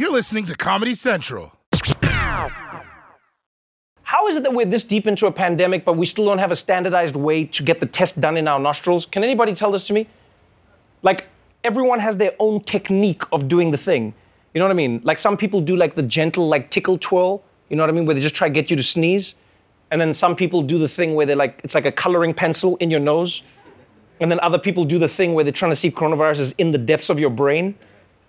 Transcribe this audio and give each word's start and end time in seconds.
You're 0.00 0.10
listening 0.10 0.46
to 0.46 0.56
Comedy 0.56 0.94
Central. 0.94 1.52
How 4.00 4.28
is 4.28 4.36
it 4.36 4.42
that 4.44 4.54
we're 4.54 4.64
this 4.64 4.82
deep 4.82 5.06
into 5.06 5.26
a 5.26 5.30
pandemic, 5.30 5.84
but 5.84 5.98
we 5.98 6.06
still 6.06 6.24
don't 6.24 6.38
have 6.38 6.50
a 6.50 6.56
standardized 6.56 7.16
way 7.16 7.44
to 7.44 7.62
get 7.62 7.80
the 7.80 7.86
test 7.86 8.18
done 8.18 8.38
in 8.38 8.48
our 8.48 8.58
nostrils? 8.58 9.04
Can 9.04 9.22
anybody 9.22 9.54
tell 9.54 9.70
this 9.70 9.86
to 9.88 9.92
me? 9.92 10.08
Like, 11.02 11.26
everyone 11.64 11.98
has 11.98 12.16
their 12.16 12.32
own 12.38 12.62
technique 12.62 13.24
of 13.30 13.46
doing 13.46 13.72
the 13.72 13.76
thing. 13.76 14.14
You 14.54 14.60
know 14.60 14.64
what 14.64 14.70
I 14.70 14.74
mean? 14.74 15.02
Like, 15.04 15.18
some 15.18 15.36
people 15.36 15.60
do 15.60 15.76
like 15.76 15.96
the 15.96 16.02
gentle, 16.02 16.48
like 16.48 16.70
tickle 16.70 16.96
twirl. 16.96 17.44
You 17.68 17.76
know 17.76 17.82
what 17.82 17.90
I 17.90 17.92
mean? 17.92 18.06
Where 18.06 18.14
they 18.14 18.22
just 18.22 18.34
try 18.34 18.48
to 18.48 18.54
get 18.54 18.70
you 18.70 18.76
to 18.76 18.82
sneeze. 18.82 19.34
And 19.90 20.00
then 20.00 20.14
some 20.14 20.34
people 20.34 20.62
do 20.62 20.78
the 20.78 20.88
thing 20.88 21.14
where 21.14 21.26
they're 21.26 21.36
like, 21.36 21.60
it's 21.62 21.74
like 21.74 21.84
a 21.84 21.92
coloring 21.92 22.32
pencil 22.32 22.78
in 22.78 22.90
your 22.90 23.00
nose. 23.00 23.42
And 24.18 24.30
then 24.30 24.40
other 24.40 24.58
people 24.58 24.86
do 24.86 24.98
the 24.98 25.08
thing 25.08 25.34
where 25.34 25.44
they're 25.44 25.52
trying 25.52 25.72
to 25.72 25.76
see 25.76 25.90
coronavirus 25.90 26.38
is 26.38 26.52
in 26.56 26.70
the 26.70 26.78
depths 26.78 27.10
of 27.10 27.20
your 27.20 27.28
brain. 27.28 27.74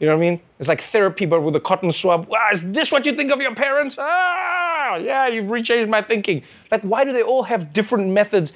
You 0.01 0.07
know 0.07 0.17
what 0.17 0.23
I 0.25 0.29
mean? 0.31 0.41
It's 0.57 0.67
like 0.67 0.81
therapy, 0.81 1.27
but 1.27 1.41
with 1.41 1.55
a 1.55 1.59
cotton 1.59 1.91
swab. 1.91 2.27
Ah, 2.33 2.53
is 2.53 2.61
this 2.63 2.91
what 2.91 3.05
you 3.05 3.15
think 3.15 3.31
of 3.31 3.39
your 3.39 3.53
parents? 3.53 3.97
Ah, 3.99 4.95
yeah, 4.95 5.27
you've 5.27 5.51
rechanged 5.51 5.89
my 5.89 6.01
thinking. 6.01 6.41
Like, 6.71 6.81
why 6.81 7.03
do 7.03 7.13
they 7.13 7.21
all 7.21 7.43
have 7.43 7.71
different 7.71 8.09
methods? 8.09 8.53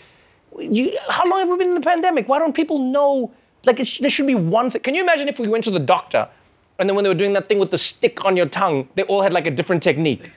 You, 0.57 0.97
how 1.07 1.29
long 1.29 1.41
have 1.41 1.49
we 1.49 1.57
been 1.57 1.69
in 1.69 1.75
the 1.75 1.81
pandemic? 1.81 2.27
Why 2.27 2.39
don't 2.39 2.53
people 2.53 2.79
know? 2.79 3.31
Like, 3.63 3.77
there 3.77 4.09
should 4.09 4.25
be 4.25 4.33
one 4.33 4.71
thing. 4.71 4.81
Can 4.81 4.95
you 4.95 5.03
imagine 5.03 5.27
if 5.27 5.37
we 5.37 5.47
went 5.47 5.63
to 5.65 5.71
the 5.71 5.79
doctor 5.79 6.27
and 6.79 6.89
then 6.89 6.95
when 6.95 7.03
they 7.03 7.09
were 7.09 7.21
doing 7.23 7.33
that 7.33 7.47
thing 7.47 7.59
with 7.59 7.69
the 7.69 7.77
stick 7.77 8.25
on 8.25 8.35
your 8.35 8.47
tongue, 8.47 8.89
they 8.95 9.03
all 9.03 9.21
had 9.21 9.31
like 9.31 9.45
a 9.45 9.51
different 9.51 9.83
technique? 9.83 10.31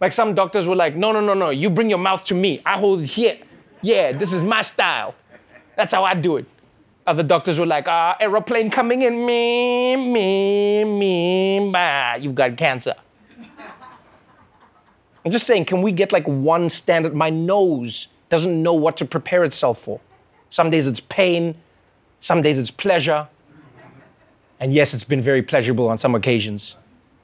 Like, 0.00 0.12
some 0.12 0.34
doctors 0.34 0.66
were 0.66 0.74
like, 0.74 0.96
no, 0.96 1.12
no, 1.12 1.20
no, 1.20 1.32
no, 1.32 1.50
you 1.50 1.70
bring 1.70 1.88
your 1.88 2.00
mouth 2.00 2.24
to 2.24 2.34
me. 2.34 2.60
I 2.66 2.76
hold 2.76 3.02
it 3.02 3.06
here. 3.06 3.38
Yeah, 3.82 4.10
this 4.10 4.32
is 4.32 4.42
my 4.42 4.62
style. 4.62 5.14
That's 5.76 5.92
how 5.92 6.02
I 6.02 6.14
do 6.14 6.38
it. 6.38 6.46
Other 7.10 7.24
doctors 7.24 7.58
were 7.58 7.66
like, 7.66 7.88
ah, 7.88 8.16
aeroplane 8.20 8.70
coming 8.70 9.02
in, 9.02 9.26
me, 9.26 9.96
me, 9.96 10.84
me, 10.84 11.68
bah, 11.72 12.14
you've 12.14 12.36
got 12.36 12.56
cancer. 12.56 12.94
I'm 15.24 15.32
just 15.32 15.44
saying, 15.44 15.64
can 15.64 15.82
we 15.82 15.90
get 15.90 16.12
like 16.12 16.24
one 16.28 16.70
standard? 16.70 17.12
My 17.12 17.28
nose 17.28 18.06
doesn't 18.28 18.62
know 18.62 18.74
what 18.74 18.96
to 18.98 19.04
prepare 19.04 19.42
itself 19.42 19.82
for. 19.82 19.98
Some 20.50 20.70
days 20.70 20.86
it's 20.86 21.00
pain, 21.00 21.56
some 22.20 22.42
days 22.42 22.58
it's 22.58 22.70
pleasure. 22.70 23.26
And 24.60 24.72
yes, 24.72 24.94
it's 24.94 25.02
been 25.02 25.20
very 25.20 25.42
pleasurable 25.42 25.88
on 25.88 25.98
some 25.98 26.14
occasions. 26.14 26.76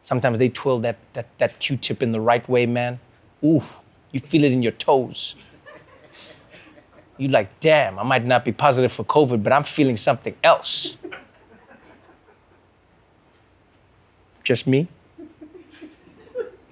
Sometimes 0.03 0.39
they 0.39 0.49
twirl 0.49 0.81
that, 0.81 0.97
that, 1.13 1.29
that 1.39 1.61
Q 1.61 1.77
tip 1.77 2.03
in 2.03 2.11
the 2.11 2.21
right 2.21 2.47
way, 2.49 2.67
man. 2.67 2.99
Ooh, 3.45 3.63
you 4.11 4.19
feel 4.19 4.43
it 4.43 4.51
in 4.51 4.65
your 4.65 4.73
toes. 4.73 5.37
You 7.19 7.29
like, 7.29 7.61
damn, 7.61 7.99
I 7.99 8.03
might 8.03 8.25
not 8.25 8.45
be 8.45 8.53
positive 8.53 8.93
for 8.93 9.05
COVID, 9.05 9.43
but 9.43 9.53
I'm 9.53 9.65
feeling 9.65 9.97
something 9.97 10.35
else. 10.45 10.97
Just 14.43 14.67
me? 14.67 14.89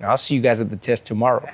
I'll 0.01 0.19
see 0.19 0.34
you 0.34 0.42
guys 0.42 0.61
at 0.61 0.69
the 0.69 0.77
test 0.77 1.06
tomorrow. 1.06 1.48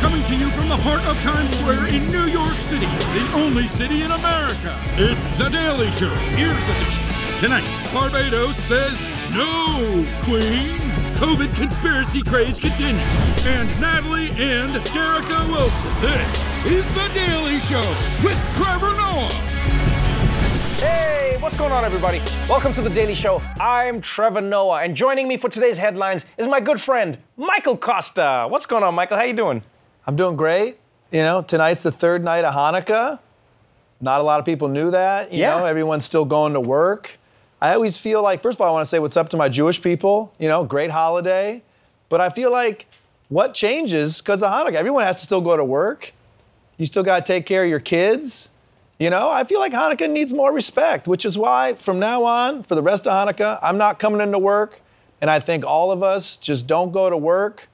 Coming 0.00 0.24
to 0.24 0.36
you 0.36 0.50
from 0.50 0.68
the 0.68 0.76
heart 0.76 1.00
of 1.06 1.20
Times 1.22 1.56
Square 1.56 1.86
in 1.86 2.10
New 2.10 2.24
York 2.26 2.52
City, 2.54 2.86
the 2.86 3.30
only 3.34 3.68
city 3.68 4.02
in 4.02 4.10
America. 4.10 4.76
It's 4.96 5.38
The 5.38 5.48
Daily 5.48 5.90
Show. 5.92 6.14
Here's 6.36 6.52
edition. 6.52 7.38
Tonight, 7.38 7.64
Barbados 7.92 8.56
says 8.56 9.00
no, 9.32 10.04
Queen. 10.24 10.83
COVID 11.16 11.54
conspiracy 11.54 12.22
craze 12.22 12.58
continues. 12.58 13.00
And 13.46 13.68
Natalie 13.80 14.28
and 14.30 14.72
Derrica 14.86 15.48
Wilson. 15.48 16.00
This 16.00 16.86
is 16.86 16.94
The 16.94 17.10
Daily 17.14 17.60
Show 17.60 17.80
with 18.24 18.36
Trevor 18.56 18.92
Noah. 18.96 19.28
Hey, 20.80 21.36
what's 21.40 21.56
going 21.56 21.72
on, 21.72 21.84
everybody? 21.84 22.18
Welcome 22.48 22.74
to 22.74 22.82
the 22.82 22.90
Daily 22.90 23.14
Show. 23.14 23.40
I'm 23.60 24.00
Trevor 24.00 24.40
Noah, 24.40 24.82
and 24.82 24.96
joining 24.96 25.28
me 25.28 25.36
for 25.36 25.48
today's 25.48 25.78
headlines 25.78 26.24
is 26.36 26.46
my 26.48 26.60
good 26.60 26.80
friend 26.80 27.16
Michael 27.36 27.76
Kosta. 27.78 28.50
What's 28.50 28.66
going 28.66 28.82
on, 28.82 28.94
Michael? 28.94 29.16
How 29.16 29.22
you 29.24 29.34
doing? 29.34 29.62
I'm 30.06 30.16
doing 30.16 30.36
great. 30.36 30.78
You 31.12 31.22
know, 31.22 31.42
tonight's 31.42 31.84
the 31.84 31.92
third 31.92 32.24
night 32.24 32.44
of 32.44 32.52
Hanukkah. 32.54 33.20
Not 34.00 34.20
a 34.20 34.24
lot 34.24 34.40
of 34.40 34.44
people 34.46 34.68
knew 34.68 34.90
that. 34.90 35.32
You 35.32 35.40
Yeah. 35.42 35.58
know, 35.58 35.64
everyone's 35.66 36.04
still 36.04 36.24
going 36.24 36.54
to 36.54 36.60
work. 36.60 37.18
I 37.64 37.72
always 37.72 37.96
feel 37.96 38.22
like, 38.22 38.42
first 38.42 38.58
of 38.58 38.60
all, 38.60 38.68
I 38.68 38.72
want 38.72 38.82
to 38.82 38.88
say 38.90 38.98
what's 38.98 39.16
up 39.16 39.30
to 39.30 39.38
my 39.38 39.48
Jewish 39.48 39.80
people. 39.80 40.34
You 40.38 40.48
know, 40.48 40.64
great 40.64 40.90
holiday. 40.90 41.62
But 42.10 42.20
I 42.20 42.28
feel 42.28 42.52
like 42.52 42.84
what 43.30 43.54
changes 43.54 44.20
because 44.20 44.42
of 44.42 44.50
Hanukkah? 44.50 44.74
Everyone 44.74 45.02
has 45.02 45.16
to 45.16 45.22
still 45.22 45.40
go 45.40 45.56
to 45.56 45.64
work. 45.64 46.12
You 46.76 46.84
still 46.84 47.02
got 47.02 47.24
to 47.24 47.32
take 47.32 47.46
care 47.46 47.64
of 47.64 47.70
your 47.70 47.80
kids. 47.80 48.50
You 48.98 49.08
know, 49.08 49.30
I 49.30 49.44
feel 49.44 49.60
like 49.60 49.72
Hanukkah 49.72 50.10
needs 50.10 50.34
more 50.34 50.52
respect, 50.52 51.08
which 51.08 51.24
is 51.24 51.38
why 51.38 51.72
from 51.72 51.98
now 51.98 52.24
on, 52.24 52.64
for 52.64 52.74
the 52.74 52.82
rest 52.82 53.06
of 53.06 53.14
Hanukkah, 53.14 53.58
I'm 53.62 53.78
not 53.78 53.98
coming 53.98 54.20
into 54.20 54.38
work. 54.38 54.82
And 55.22 55.30
I 55.30 55.40
think 55.40 55.64
all 55.64 55.90
of 55.90 56.02
us 56.02 56.36
just 56.36 56.66
don't 56.66 56.92
go 56.92 57.08
to 57.08 57.16
work 57.16 57.70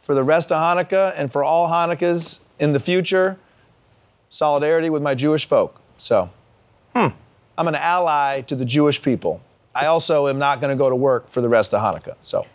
for 0.00 0.14
the 0.14 0.24
rest 0.24 0.52
of 0.52 0.56
Hanukkah 0.56 1.12
and 1.18 1.30
for 1.30 1.44
all 1.44 1.68
Hanukkahs 1.68 2.40
in 2.58 2.72
the 2.72 2.80
future. 2.80 3.36
Solidarity 4.30 4.88
with 4.88 5.02
my 5.02 5.14
Jewish 5.14 5.44
folk. 5.44 5.78
So, 5.98 6.30
hmm. 6.96 7.08
I'm 7.56 7.68
an 7.68 7.74
ally 7.74 8.42
to 8.42 8.56
the 8.56 8.64
Jewish 8.64 9.00
people. 9.02 9.40
I 9.74 9.86
also 9.86 10.28
am 10.28 10.38
not 10.38 10.60
going 10.60 10.70
to 10.70 10.76
go 10.76 10.88
to 10.88 10.96
work 10.96 11.28
for 11.28 11.40
the 11.40 11.48
rest 11.48 11.74
of 11.74 11.80
Hanukkah. 11.80 12.14
So, 12.20 12.46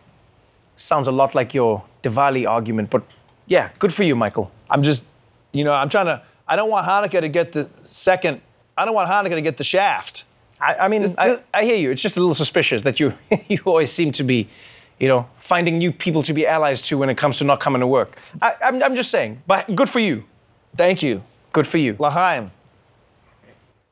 Sounds 0.77 1.07
a 1.07 1.11
lot 1.11 1.35
like 1.35 1.53
your 1.53 1.83
Diwali 2.03 2.47
argument, 2.47 2.89
but 2.89 3.03
yeah, 3.47 3.69
good 3.79 3.93
for 3.93 4.03
you, 4.03 4.15
Michael. 4.15 4.49
I'm 4.69 4.81
just, 4.81 5.03
you 5.51 5.65
know, 5.65 5.73
I'm 5.73 5.89
trying 5.89 6.05
to, 6.05 6.21
I 6.47 6.55
don't 6.55 6.69
want 6.69 6.87
Hanukkah 6.87 7.19
to 7.19 7.27
get 7.27 7.51
the 7.51 7.65
second, 7.81 8.39
I 8.77 8.85
don't 8.85 8.93
want 8.93 9.09
Hanukkah 9.09 9.35
to 9.35 9.41
get 9.41 9.57
the 9.57 9.63
shaft. 9.65 10.23
I, 10.61 10.75
I 10.75 10.87
mean, 10.87 11.01
This- 11.01 11.15
I, 11.17 11.27
this- 11.29 11.41
I 11.53 11.65
hear 11.65 11.75
you. 11.75 11.91
It's 11.91 12.01
just 12.01 12.15
a 12.15 12.21
little 12.21 12.33
suspicious 12.35 12.81
that 12.83 12.99
you 13.01 13.13
you 13.49 13.59
always 13.65 13.91
seem 13.91 14.13
to 14.13 14.23
be, 14.23 14.47
you 14.99 15.09
know, 15.09 15.27
finding 15.39 15.77
new 15.79 15.91
people 15.91 16.23
to 16.23 16.33
be 16.33 16.47
allies 16.47 16.81
to 16.83 16.97
when 16.97 17.09
it 17.09 17.15
comes 17.17 17.37
to 17.39 17.43
not 17.43 17.59
coming 17.59 17.81
to 17.81 17.87
work. 17.87 18.17
I, 18.41 18.55
I'm, 18.63 18.81
I'm 18.81 18.95
just 18.95 19.11
saying, 19.11 19.41
but 19.47 19.75
good 19.75 19.89
for 19.89 19.99
you. 19.99 20.23
Thank 20.77 21.03
you. 21.03 21.23
Good 21.51 21.67
for 21.67 21.77
you. 21.77 21.95
Lahaim. 21.95 22.51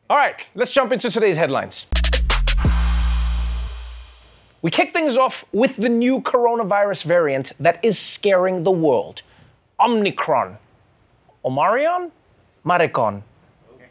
All 0.10 0.16
right, 0.16 0.42
let's 0.56 0.72
jump 0.72 0.94
into 0.94 1.12
today's 1.12 1.36
headlines. 1.36 1.86
We 4.62 4.72
kick 4.72 4.94
things 4.94 5.18
off 5.18 5.44
with 5.52 5.76
the 5.76 5.90
new 5.90 6.22
coronavirus 6.22 7.04
variant 7.04 7.52
that 7.60 7.84
is 7.84 8.00
scaring 8.00 8.64
the 8.64 8.72
world 8.72 9.24
Omicron. 9.82 10.58
Omarion? 11.44 12.12
Maricon. 12.66 13.22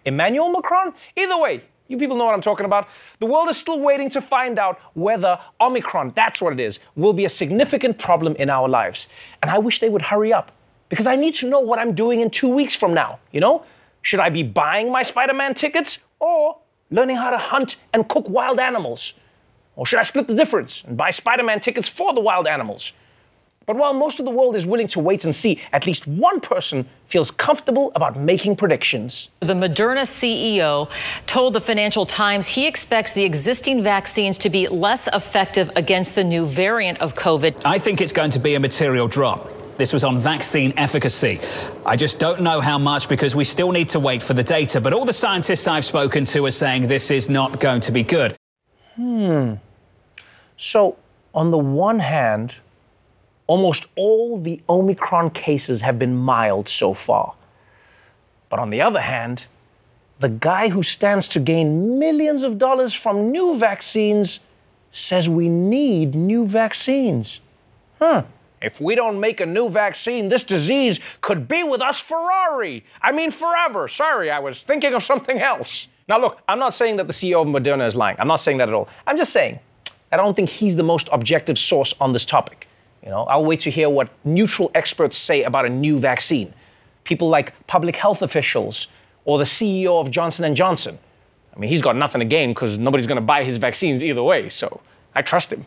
Emmanuel 0.07 0.51
Macron? 0.51 0.95
Either 1.17 1.37
way, 1.37 1.63
you 1.87 1.99
people 1.99 2.17
know 2.17 2.25
what 2.25 2.35
I'm 2.35 2.41
talking 2.41 2.65
about. 2.65 2.89
The 3.21 3.27
world 3.27 3.51
is 3.51 3.59
still 3.59 3.79
waiting 3.79 4.09
to 4.11 4.23
find 4.23 4.59
out 4.59 4.81
whether 4.95 5.39
Omicron, 5.61 6.15
that's 6.17 6.41
what 6.41 6.55
it 6.55 6.61
is, 6.61 6.79
will 6.95 7.13
be 7.13 7.27
a 7.27 7.31
significant 7.31 7.99
problem 7.99 8.37
in 8.37 8.49
our 8.49 8.71
lives. 8.71 9.07
And 9.43 9.51
I 9.51 9.59
wish 9.59 9.81
they 9.81 9.91
would 9.91 10.03
hurry 10.03 10.33
up 10.33 10.51
because 10.89 11.07
I 11.07 11.15
need 11.15 11.35
to 11.37 11.49
know 11.49 11.61
what 11.61 11.79
I'm 11.79 11.95
doing 11.95 12.23
in 12.23 12.31
two 12.31 12.49
weeks 12.49 12.75
from 12.75 12.95
now. 12.95 13.19
You 13.33 13.41
know? 13.41 13.67
Should 14.01 14.21
I 14.21 14.31
be 14.31 14.45
buying 14.45 14.91
my 14.91 15.03
Spider 15.03 15.35
Man 15.35 15.53
tickets 15.53 15.99
or 16.21 16.59
learning 16.91 17.17
how 17.17 17.31
to 17.31 17.39
hunt 17.39 17.77
and 17.93 18.09
cook 18.09 18.29
wild 18.29 18.61
animals? 18.61 19.15
Or 19.77 19.85
should 19.85 19.99
I 19.99 20.05
split 20.05 20.27
the 20.27 20.35
difference 20.35 20.83
and 20.87 20.97
buy 20.97 21.11
Spider 21.11 21.43
Man 21.43 21.61
tickets 21.61 21.89
for 21.89 22.15
the 22.15 22.21
wild 22.21 22.47
animals? 22.47 22.93
But 23.67 23.77
while 23.77 23.93
most 23.93 24.21
of 24.21 24.25
the 24.25 24.31
world 24.31 24.55
is 24.55 24.65
willing 24.65 24.87
to 24.89 25.01
wait 25.01 25.25
and 25.25 25.35
see, 25.35 25.61
at 25.73 25.87
least 25.87 26.07
one 26.07 26.41
person 26.41 26.89
feels 27.09 27.33
comfortable 27.33 27.91
about 27.97 28.17
making 28.17 28.55
predictions. 28.55 29.29
The 29.41 29.55
Moderna 29.55 30.03
CEO 30.03 30.89
told 31.27 31.53
the 31.53 31.61
Financial 31.61 32.07
Times 32.07 32.47
he 32.47 32.69
expects 32.69 33.13
the 33.13 33.25
existing 33.25 33.83
vaccines 33.83 34.39
to 34.39 34.51
be 34.51 34.69
less 34.69 35.09
effective 35.09 35.69
against 35.75 36.15
the 36.15 36.23
new 36.23 36.47
variant 36.47 37.01
of 37.01 37.17
COVID. 37.17 37.63
I 37.65 37.79
think 37.79 38.01
it's 38.01 38.13
going 38.13 38.31
to 38.31 38.39
be 38.39 38.55
a 38.55 38.61
material 38.61 39.09
drop. 39.09 39.56
This 39.77 39.93
was 39.93 40.05
on 40.05 40.19
vaccine 40.19 40.73
efficacy. 40.77 41.39
I 41.85 41.97
just 41.97 42.19
don't 42.19 42.41
know 42.41 42.61
how 42.61 42.79
much 42.79 43.09
because 43.09 43.37
we 43.37 43.45
still 43.45 43.73
need 43.73 43.91
to 43.91 44.01
wait 44.01 44.23
for 44.23 44.33
the 44.35 44.43
data. 44.43 44.81
But 44.81 44.93
all 44.93 45.05
the 45.05 45.13
scientists 45.13 45.69
I've 45.69 45.85
spoken 45.85 46.25
to 46.27 46.47
are 46.47 46.51
saying 46.51 46.89
this 46.89 47.11
is 47.11 47.29
not 47.29 47.61
going 47.61 47.81
to 47.83 47.93
be 47.93 48.03
good. 48.03 48.35
Hmm. 48.95 49.55
So, 50.57 50.97
on 51.35 51.51
the 51.51 51.59
one 51.59 51.99
hand, 51.99 52.55
almost 53.47 53.87
all 53.97 54.41
the 54.41 54.63
Omicron 54.69 55.31
cases 55.31 55.83
have 55.83 55.99
been 55.99 56.17
mild 56.17 56.69
so 56.69 56.95
far. 56.95 57.35
But 58.49 58.59
on 58.59 58.71
the 58.71 58.81
other 58.81 59.01
hand, 59.01 59.47
the 60.19 60.31
guy 60.31 60.69
who 60.69 60.83
stands 60.83 61.29
to 61.29 61.41
gain 61.41 61.99
millions 61.99 62.43
of 62.43 62.57
dollars 62.57 62.95
from 62.95 63.31
new 63.31 63.59
vaccines 63.59 64.41
says 64.93 65.29
we 65.29 65.51
need 65.51 66.15
new 66.15 66.47
vaccines. 66.47 67.41
Huh. 67.99 68.23
If 68.63 68.81
we 68.81 68.95
don't 68.95 69.21
make 69.21 69.41
a 69.41 69.47
new 69.47 69.69
vaccine, 69.69 70.29
this 70.29 70.45
disease 70.45 71.01
could 71.21 71.47
be 71.47 71.63
with 71.63 71.83
us 71.83 72.01
Ferrari. 72.01 72.85
I 73.03 73.13
mean, 73.13 73.31
forever. 73.31 73.87
Sorry, 73.89 74.31
I 74.31 74.39
was 74.39 74.63
thinking 74.63 74.95
of 74.95 75.03
something 75.03 75.41
else. 75.41 75.89
Now, 76.09 76.19
look, 76.19 76.41
I'm 76.49 76.59
not 76.59 76.75
saying 76.75 76.97
that 76.97 77.07
the 77.07 77.13
CEO 77.13 77.43
of 77.43 77.49
Moderna 77.49 77.87
is 77.87 77.95
lying. 77.95 78.17
I'm 78.19 78.29
not 78.29 78.41
saying 78.41 78.59
that 78.59 78.69
at 78.69 78.75
all. 78.75 78.89
I'm 79.07 79.17
just 79.17 79.33
saying 79.33 79.59
I 80.13 80.17
don't 80.17 80.35
think 80.35 80.49
he's 80.49 80.77
the 80.77 80.83
most 80.83 81.09
objective 81.13 81.59
source 81.59 81.95
on 82.01 82.13
this 82.13 82.25
topic. 82.25 82.69
You 83.03 83.11
know, 83.11 83.25
I'll 83.25 83.45
wait 83.45 83.61
to 83.61 83.71
hear 83.71 83.91
what 83.91 84.09
neutral 84.25 84.71
experts 84.75 85.19
say 85.19 85.43
about 85.43 85.67
a 85.67 85.69
new 85.69 85.99
vaccine. 85.99 86.55
People 87.05 87.29
like 87.29 87.53
public 87.67 87.97
health 87.97 88.23
officials 88.23 88.89
or 89.25 89.39
the 89.39 89.45
CEO 89.45 90.01
of 90.01 90.11
Johnson 90.11 90.55
& 90.55 90.57
Johnson. 90.57 90.99
I 91.55 91.59
mean, 91.59 91.71
he's 91.71 91.83
got 91.83 91.97
nothing 91.97 92.21
to 92.21 92.25
gain 92.25 92.51
because 92.51 92.79
nobody's 92.79 93.07
going 93.07 93.17
to 93.17 93.23
buy 93.23 93.45
his 93.45 93.59
vaccines 93.59 94.03
either 94.03 94.23
way, 94.23 94.49
so 94.49 94.81
I 95.15 95.23
trust 95.23 95.53
him. 95.53 95.67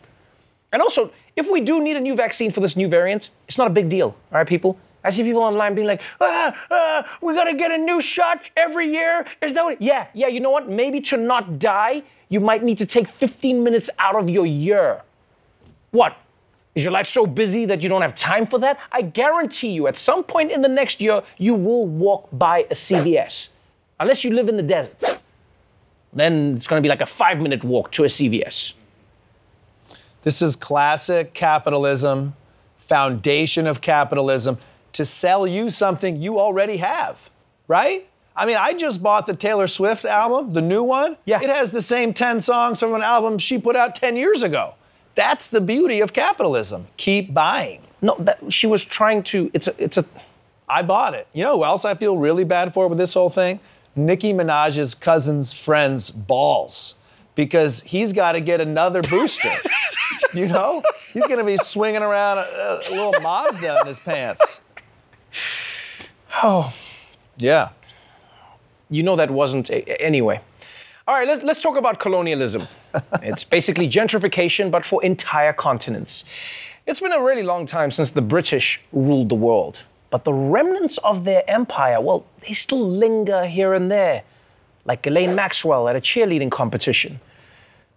And 0.72 0.80
also, 0.80 1.10
if 1.36 1.48
we 1.50 1.60
do 1.60 1.82
need 1.82 1.96
a 1.96 2.00
new 2.00 2.14
vaccine 2.14 2.50
for 2.50 2.60
this 2.60 2.76
new 2.76 2.88
variant, 2.88 3.30
it's 3.48 3.58
not 3.58 3.66
a 3.66 3.70
big 3.70 3.88
deal, 3.88 4.08
all 4.08 4.38
right, 4.38 4.46
people? 4.46 4.78
I 5.02 5.10
see 5.10 5.22
people 5.22 5.42
online 5.42 5.74
being 5.74 5.86
like, 5.86 6.02
ah, 6.20 6.54
ah, 6.70 7.18
we 7.22 7.34
gotta 7.34 7.54
get 7.54 7.72
a 7.72 7.78
new 7.78 8.00
shot 8.00 8.40
every 8.56 8.92
year. 8.92 9.26
Is 9.40 9.52
that 9.54 9.64
what? 9.64 9.80
Yeah, 9.80 10.06
yeah, 10.14 10.28
you 10.28 10.40
know 10.40 10.50
what? 10.50 10.68
Maybe 10.68 11.00
to 11.02 11.16
not 11.16 11.58
die, 11.58 12.02
you 12.28 12.40
might 12.40 12.62
need 12.62 12.78
to 12.78 12.86
take 12.86 13.08
15 13.08 13.64
minutes 13.64 13.88
out 13.98 14.14
of 14.14 14.28
your 14.28 14.46
year. 14.46 15.02
What? 15.90 16.16
Is 16.74 16.84
your 16.84 16.92
life 16.92 17.08
so 17.08 17.26
busy 17.26 17.64
that 17.66 17.82
you 17.82 17.88
don't 17.88 18.02
have 18.02 18.14
time 18.14 18.46
for 18.46 18.58
that? 18.60 18.78
I 18.92 19.02
guarantee 19.02 19.70
you, 19.70 19.88
at 19.88 19.98
some 19.98 20.22
point 20.22 20.52
in 20.52 20.62
the 20.62 20.68
next 20.68 21.00
year, 21.00 21.22
you 21.38 21.54
will 21.54 21.86
walk 21.86 22.28
by 22.32 22.60
a 22.70 22.74
CVS. 22.74 23.48
Unless 23.98 24.22
you 24.22 24.30
live 24.30 24.48
in 24.48 24.56
the 24.56 24.62
desert. 24.62 25.20
Then 26.12 26.56
it's 26.56 26.66
gonna 26.66 26.80
be 26.80 26.88
like 26.88 27.00
a 27.00 27.06
five 27.06 27.38
minute 27.38 27.64
walk 27.64 27.90
to 27.92 28.04
a 28.04 28.08
CVS. 28.08 28.74
This 30.22 30.42
is 30.42 30.56
classic 30.56 31.32
capitalism, 31.32 32.34
foundation 32.78 33.66
of 33.66 33.80
capitalism, 33.80 34.58
to 34.92 35.04
sell 35.04 35.46
you 35.46 35.70
something 35.70 36.20
you 36.20 36.38
already 36.38 36.78
have, 36.78 37.30
right? 37.68 38.06
I 38.36 38.46
mean, 38.46 38.56
I 38.56 38.72
just 38.74 39.02
bought 39.02 39.26
the 39.26 39.34
Taylor 39.34 39.66
Swift 39.66 40.04
album, 40.04 40.52
the 40.52 40.62
new 40.62 40.82
one. 40.82 41.16
Yeah. 41.24 41.42
It 41.42 41.50
has 41.50 41.70
the 41.70 41.82
same 41.82 42.12
10 42.12 42.40
songs 42.40 42.80
from 42.80 42.94
an 42.94 43.02
album 43.02 43.38
she 43.38 43.58
put 43.58 43.76
out 43.76 43.94
10 43.94 44.16
years 44.16 44.42
ago. 44.42 44.74
That's 45.14 45.48
the 45.48 45.60
beauty 45.60 46.00
of 46.00 46.12
capitalism. 46.12 46.86
Keep 46.96 47.34
buying. 47.34 47.82
No, 48.02 48.16
that, 48.20 48.52
she 48.52 48.66
was 48.66 48.84
trying 48.84 49.22
to. 49.24 49.50
It's 49.52 49.66
a. 49.66 49.74
It's 49.76 49.98
a. 49.98 50.04
I 50.68 50.82
bought 50.82 51.14
it. 51.14 51.26
You 51.32 51.44
know 51.44 51.58
who 51.58 51.64
else 51.64 51.84
I 51.84 51.94
feel 51.94 52.16
really 52.16 52.44
bad 52.44 52.72
for 52.72 52.88
with 52.88 52.96
this 52.96 53.12
whole 53.12 53.28
thing? 53.28 53.60
Nicki 53.96 54.32
Minaj's 54.32 54.94
cousin's 54.94 55.52
friend's 55.52 56.10
balls. 56.10 56.94
Because 57.40 57.80
he's 57.82 58.12
got 58.12 58.32
to 58.32 58.40
get 58.42 58.60
another 58.60 59.00
booster. 59.00 59.54
you 60.34 60.46
know? 60.46 60.82
He's 61.14 61.26
going 61.26 61.38
to 61.38 61.44
be 61.44 61.56
swinging 61.56 62.02
around 62.02 62.36
a, 62.36 62.42
a 62.42 62.90
little 62.90 63.14
Mazda 63.22 63.80
in 63.80 63.86
his 63.86 63.98
pants. 63.98 64.60
Oh, 66.42 66.74
Yeah. 67.38 67.70
you 68.90 69.02
know 69.02 69.16
that 69.16 69.30
wasn't 69.30 69.70
a, 69.70 69.78
anyway. 70.02 70.40
All 71.08 71.14
right, 71.14 71.26
let's 71.26 71.42
let's 71.42 71.62
talk 71.62 71.76
about 71.78 71.98
colonialism. 71.98 72.62
it's 73.22 73.42
basically 73.42 73.88
gentrification, 73.88 74.70
but 74.70 74.84
for 74.84 75.02
entire 75.02 75.54
continents. 75.54 76.24
It's 76.86 77.00
been 77.00 77.12
a 77.12 77.22
really 77.22 77.42
long 77.42 77.64
time 77.66 77.90
since 77.90 78.10
the 78.10 78.20
British 78.22 78.80
ruled 78.92 79.28
the 79.30 79.34
world, 79.48 79.76
but 80.10 80.24
the 80.24 80.34
remnants 80.34 80.98
of 80.98 81.24
their 81.24 81.42
empire, 81.48 82.00
well, 82.02 82.20
they 82.46 82.52
still 82.52 82.84
linger 83.04 83.46
here 83.46 83.72
and 83.72 83.90
there, 83.90 84.24
like 84.84 85.00
Ghislaine 85.02 85.34
Maxwell 85.34 85.88
at 85.88 85.96
a 85.96 86.00
cheerleading 86.00 86.50
competition. 86.50 87.18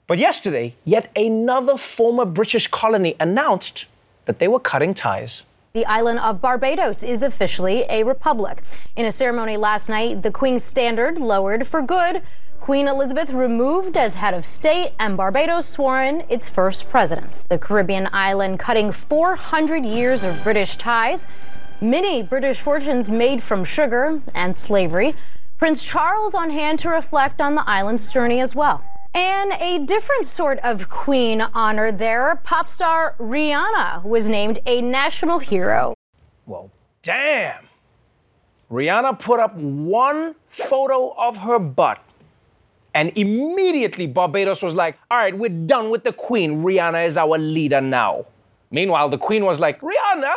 But 0.06 0.18
yesterday, 0.18 0.76
yet 0.84 1.10
another 1.16 1.78
former 1.78 2.26
British 2.26 2.68
colony 2.68 3.16
announced 3.20 3.86
that 4.26 4.40
they 4.40 4.48
were 4.50 4.60
cutting 4.60 4.94
ties. 4.94 5.44
The 5.74 5.86
island 5.86 6.20
of 6.20 6.42
Barbados 6.42 7.04
is 7.04 7.24
officially 7.24 7.86
a 7.90 8.04
republic. 8.04 8.64
In 8.96 9.06
a 9.06 9.12
ceremony 9.12 9.58
last 9.58 9.90
night, 9.90 10.22
the 10.22 10.30
Queen's 10.30 10.64
standard 10.64 11.20
lowered 11.20 11.66
for 11.68 11.82
good. 11.82 12.22
Queen 12.60 12.88
Elizabeth 12.88 13.32
removed 13.32 13.98
as 13.98 14.16
head 14.16 14.34
of 14.34 14.46
state 14.46 14.92
and 15.00 15.18
Barbados 15.18 15.68
sworn 15.68 16.24
its 16.30 16.48
first 16.48 16.90
president. 16.90 17.40
The 17.50 17.58
Caribbean 17.58 18.08
island 18.14 18.60
cutting 18.60 18.92
400 18.92 19.84
years 19.86 20.24
of 20.24 20.44
British 20.44 20.76
ties. 20.76 21.28
Many 21.82 22.22
British 22.22 22.60
fortunes 22.60 23.10
made 23.10 23.42
from 23.42 23.64
sugar 23.64 24.22
and 24.34 24.58
slavery. 24.58 25.16
Prince 25.58 25.84
Charles 25.84 26.36
on 26.36 26.52
hand 26.52 26.80
to 26.80 26.90
reflect 26.90 27.42
on 27.42 27.56
the 27.56 27.68
island's 27.68 28.12
journey 28.12 28.40
as 28.42 28.54
well. 28.54 28.84
And 29.14 29.54
a 29.60 29.86
different 29.86 30.26
sort 30.26 30.60
of 30.60 30.90
queen 30.90 31.42
honor 31.42 31.92
there. 31.92 32.42
Pop 32.44 32.68
star 32.68 33.16
Rihanna 33.20 34.04
was 34.04 34.28
named 34.28 34.60
a 34.66 34.82
national 34.82 35.40
hero. 35.40 35.94
Well, 36.48 36.72
damn. 37.04 37.68
Rihanna 38.72 39.20
put 39.20 39.40
up 39.40 39.56
one 39.56 40.34
photo 40.48 41.14
of 41.16 41.38
her 41.38 41.60
butt, 41.60 42.04
and 42.96 43.12
immediately 43.16 44.08
Barbados 44.08 44.64
was 44.64 44.74
like, 44.74 44.98
all 45.12 45.20
right, 45.20 45.38
we're 45.38 45.50
done 45.50 45.92
with 45.92 46.04
the 46.04 46.12
Queen. 46.14 46.64
Rihanna 46.64 47.06
is 47.06 47.16
our 47.16 47.38
leader 47.38 47.82
now. 47.82 48.26
Meanwhile, 48.72 49.10
the 49.10 49.20
Queen 49.20 49.46
was 49.46 49.60
like, 49.60 49.80
Rihanna, 49.82 50.34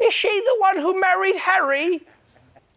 is 0.00 0.12
she 0.12 0.28
the 0.28 0.56
one 0.58 0.78
who 0.78 1.00
married 1.00 1.36
Harry? 1.36 2.00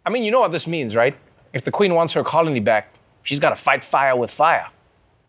I 0.05 0.11
mean, 0.11 0.21
you 0.21 0.29
know 0.29 0.41
what 0.41 0.51
this 0.51 0.67
means, 0.67 0.95
right? 0.95 1.17
If 1.53 1.63
the 1.63 1.71
Queen 1.71 1.95
wants 1.95 2.13
her 2.13 2.23
colony 2.23 2.59
back, 2.59 2.93
she's 3.23 3.39
got 3.39 3.49
to 3.49 3.55
fight 3.55 3.83
fire 3.83 4.15
with 4.15 4.29
fire. 4.29 4.67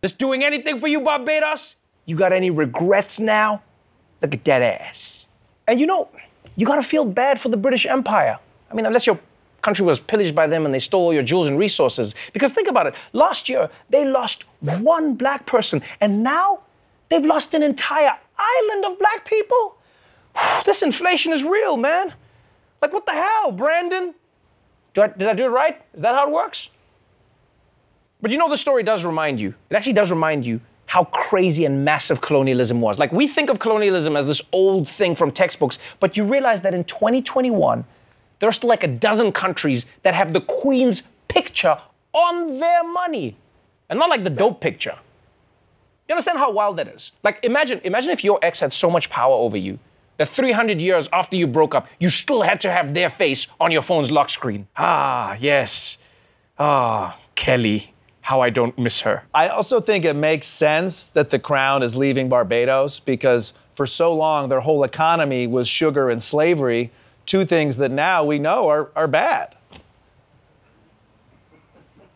Just 0.04 0.18
doing 0.18 0.44
anything 0.44 0.80
for 0.80 0.86
you, 0.86 1.00
Barbados? 1.00 1.76
You 2.04 2.14
got 2.14 2.34
any 2.34 2.50
regrets 2.50 3.18
now? 3.18 3.62
Look 4.20 4.34
at 4.34 4.44
that 4.44 4.60
ass. 4.60 5.26
And 5.66 5.80
you 5.80 5.86
know, 5.86 6.10
you 6.56 6.66
gotta 6.66 6.82
feel 6.82 7.06
bad 7.06 7.40
for 7.40 7.48
the 7.48 7.56
British 7.56 7.86
Empire. 7.86 8.38
I 8.70 8.74
mean, 8.74 8.84
unless 8.84 9.06
your 9.06 9.18
country 9.62 9.82
was 9.82 9.98
pillaged 9.98 10.34
by 10.34 10.46
them 10.46 10.66
and 10.66 10.74
they 10.74 10.78
stole 10.78 11.04
all 11.04 11.14
your 11.14 11.22
jewels 11.22 11.46
and 11.46 11.58
resources. 11.58 12.14
Because 12.34 12.52
think 12.52 12.68
about 12.68 12.86
it 12.86 12.94
last 13.14 13.48
year, 13.48 13.70
they 13.88 14.04
lost 14.04 14.44
one 14.60 15.14
black 15.14 15.46
person, 15.46 15.80
and 16.02 16.22
now 16.22 16.60
they've 17.08 17.24
lost 17.24 17.54
an 17.54 17.62
entire 17.62 18.14
island 18.36 18.84
of 18.84 18.98
black 18.98 19.24
people. 19.24 19.78
This 20.66 20.82
inflation 20.82 21.32
is 21.32 21.42
real, 21.42 21.78
man. 21.78 22.12
Like, 22.82 22.92
what 22.92 23.06
the 23.06 23.12
hell, 23.12 23.52
Brandon? 23.52 24.14
Do 24.92 25.00
I, 25.00 25.06
did 25.06 25.28
I 25.28 25.32
do 25.32 25.44
it 25.46 25.48
right? 25.48 25.80
Is 25.94 26.02
that 26.02 26.14
how 26.14 26.28
it 26.28 26.30
works? 26.30 26.68
But 28.24 28.30
you 28.30 28.38
know, 28.38 28.48
the 28.48 28.56
story 28.56 28.82
does 28.82 29.04
remind 29.04 29.38
you, 29.38 29.54
it 29.68 29.76
actually 29.76 29.92
does 29.92 30.10
remind 30.10 30.46
you 30.46 30.58
how 30.86 31.04
crazy 31.04 31.66
and 31.66 31.84
massive 31.84 32.22
colonialism 32.22 32.80
was. 32.80 32.98
Like, 32.98 33.12
we 33.12 33.28
think 33.28 33.50
of 33.50 33.58
colonialism 33.58 34.16
as 34.16 34.26
this 34.26 34.40
old 34.50 34.88
thing 34.88 35.14
from 35.14 35.30
textbooks, 35.30 35.78
but 36.00 36.16
you 36.16 36.24
realize 36.24 36.62
that 36.62 36.72
in 36.72 36.84
2021, 36.84 37.84
there 38.38 38.48
are 38.48 38.52
still 38.52 38.70
like 38.70 38.82
a 38.82 38.88
dozen 38.88 39.30
countries 39.30 39.84
that 40.04 40.14
have 40.14 40.32
the 40.32 40.40
Queen's 40.40 41.02
picture 41.28 41.76
on 42.14 42.58
their 42.58 42.82
money. 42.82 43.36
And 43.90 43.98
not 43.98 44.08
like 44.08 44.24
the 44.24 44.30
dope 44.30 44.58
picture. 44.58 44.96
You 46.08 46.14
understand 46.14 46.38
how 46.38 46.50
wild 46.50 46.78
that 46.78 46.88
is? 46.88 47.12
Like, 47.22 47.40
imagine, 47.42 47.82
imagine 47.84 48.10
if 48.10 48.24
your 48.24 48.38
ex 48.40 48.58
had 48.58 48.72
so 48.72 48.90
much 48.90 49.10
power 49.10 49.34
over 49.34 49.58
you 49.58 49.78
that 50.16 50.30
300 50.30 50.80
years 50.80 51.10
after 51.12 51.36
you 51.36 51.46
broke 51.46 51.74
up, 51.74 51.88
you 52.00 52.08
still 52.08 52.40
had 52.40 52.62
to 52.62 52.72
have 52.72 52.94
their 52.94 53.10
face 53.10 53.48
on 53.60 53.70
your 53.70 53.82
phone's 53.82 54.10
lock 54.10 54.30
screen. 54.30 54.66
Ah, 54.78 55.36
yes. 55.38 55.98
Ah, 56.58 57.18
Kelly, 57.34 57.93
how 58.24 58.40
I 58.40 58.48
don't 58.48 58.76
miss 58.78 59.02
her. 59.02 59.22
I 59.34 59.48
also 59.48 59.82
think 59.82 60.06
it 60.06 60.16
makes 60.16 60.46
sense 60.46 61.10
that 61.10 61.28
the 61.28 61.38
crown 61.38 61.82
is 61.82 61.94
leaving 61.94 62.30
Barbados 62.30 62.98
because 62.98 63.52
for 63.74 63.86
so 63.86 64.14
long 64.14 64.48
their 64.48 64.60
whole 64.60 64.82
economy 64.82 65.46
was 65.46 65.68
sugar 65.68 66.08
and 66.08 66.22
slavery, 66.22 66.90
two 67.26 67.44
things 67.44 67.76
that 67.76 67.90
now 67.90 68.24
we 68.24 68.38
know 68.38 68.66
are, 68.66 68.90
are 68.96 69.06
bad. 69.06 69.54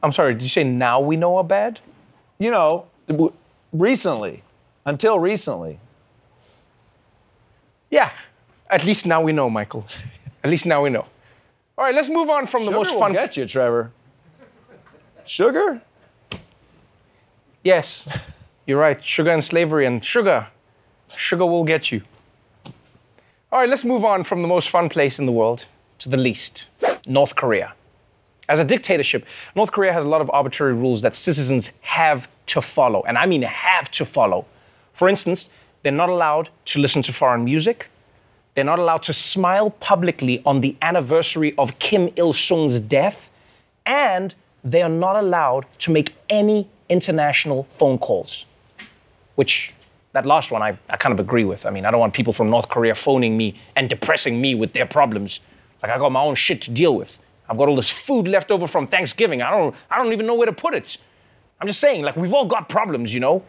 I'm 0.03 0.11
sorry, 0.11 0.33
did 0.33 0.43
you 0.43 0.49
say 0.49 0.65
now 0.65 0.99
we 0.99 1.15
know 1.15 1.37
are 1.37 1.45
bad? 1.45 1.79
You 2.39 2.53
know, 2.53 2.87
recently, 3.75 4.43
until 4.87 5.19
recently. 5.19 5.79
Yeah, 7.91 8.13
at 8.71 8.83
least 8.83 9.05
now 9.05 9.21
we 9.21 9.33
know, 9.33 9.51
Michael. 9.51 9.87
at 10.43 10.49
least 10.49 10.65
now 10.65 10.83
we 10.83 10.89
know. 10.89 11.05
All 11.77 11.85
right, 11.85 11.95
let's 11.95 12.09
move 12.09 12.31
on 12.31 12.47
from 12.47 12.63
the 12.63 12.71
Sugar 12.71 12.79
most 12.79 12.93
will 12.93 12.99
fun. 12.99 13.13
get 13.13 13.37
you, 13.37 13.45
Trevor. 13.45 13.93
Sugar? 15.27 15.83
Yes, 17.69 18.09
you're 18.67 18.79
right. 18.79 19.05
Sugar 19.05 19.31
and 19.31 19.45
slavery 19.45 19.85
and 19.85 20.03
sugar. 20.03 20.47
Sugar 21.15 21.45
will 21.45 21.65
get 21.65 21.93
you. 21.93 22.01
All 23.53 23.59
right, 23.61 23.69
let's 23.69 23.85
move 23.85 24.07
on 24.07 24.25
from 24.25 24.41
the 24.41 24.49
most 24.49 24.71
fun 24.71 24.89
place 24.89 25.19
in 25.19 25.27
the 25.27 25.33
world 25.33 25.67
to 25.99 26.09
the 26.09 26.17
least 26.17 26.65
North 27.07 27.37
Korea. 27.37 27.75
As 28.49 28.59
a 28.59 28.65
dictatorship, 28.65 29.27
North 29.55 29.71
Korea 29.71 29.93
has 29.93 30.03
a 30.03 30.09
lot 30.09 30.23
of 30.23 30.31
arbitrary 30.31 30.73
rules 30.73 31.03
that 31.03 31.15
citizens 31.15 31.71
have 31.83 32.27
to 32.47 32.63
follow. 32.63 33.03
And 33.07 33.19
I 33.19 33.27
mean 33.27 33.43
have 33.43 33.91
to 33.91 34.07
follow. 34.07 34.47
For 34.95 35.07
instance, 35.07 35.51
they're 35.83 35.93
not 35.93 36.09
allowed 36.09 36.49
to 36.71 36.81
listen 36.81 37.03
to 37.03 37.13
foreign 37.13 37.45
music. 37.45 37.91
They're 38.55 38.65
not 38.65 38.79
allowed 38.79 39.03
to 39.03 39.13
smile 39.13 39.69
publicly 39.69 40.41
on 40.47 40.63
the 40.63 40.75
anniversary 40.81 41.55
of 41.59 41.79
Kim 41.79 42.09
Il 42.17 42.33
sung's 42.33 42.81
death. 42.81 43.29
And 43.85 44.35
they 44.65 44.81
are 44.81 44.89
not 44.89 45.17
allowed 45.17 45.67
to 45.81 45.91
make 45.91 46.15
any 46.31 46.67
international 46.89 47.67
phone 47.79 47.99
calls, 47.99 48.47
which 49.35 49.75
that 50.13 50.27
last 50.27 50.51
one 50.51 50.63
I, 50.63 50.79
I 50.89 50.97
kind 50.97 51.13
of 51.13 51.21
agree 51.21 51.45
with. 51.45 51.67
I 51.67 51.71
mean, 51.71 51.85
I 51.85 51.91
don't 51.91 52.01
want 52.01 52.15
people 52.15 52.33
from 52.33 52.51
North 52.51 52.69
Korea 52.69 52.95
phoning 52.95 53.37
me 53.37 53.61
and 53.77 53.89
depressing 53.89 54.41
me 54.41 54.55
with 54.55 54.73
their 54.73 54.87
problems. 54.87 55.41
Like 55.83 55.93
I 55.93 55.99
got 55.99 56.13
my 56.13 56.23
own 56.23 56.35
shit 56.35 56.63
to 56.63 56.71
deal 56.71 56.97
with. 56.97 57.19
I've 57.49 57.57
got 57.57 57.69
all 57.69 57.77
this 57.77 57.91
food 57.91 58.29
left 58.29 58.51
over 58.51 58.67
from 58.67 58.87
Thanksgiving. 58.87 59.43
I 59.43 59.51
don't 59.51 59.75
I 59.91 59.99
don't 59.99 60.13
even 60.13 60.27
know 60.27 60.35
where 60.35 60.47
to 60.47 60.53
put 60.53 60.75
it. 60.75 60.99
I'm 61.61 61.67
just 61.67 61.81
saying, 61.81 62.03
like 62.03 62.17
we've 62.17 62.35
all 62.35 62.47
got 62.47 62.69
problems, 62.69 63.13
you 63.13 63.21
know? 63.21 63.43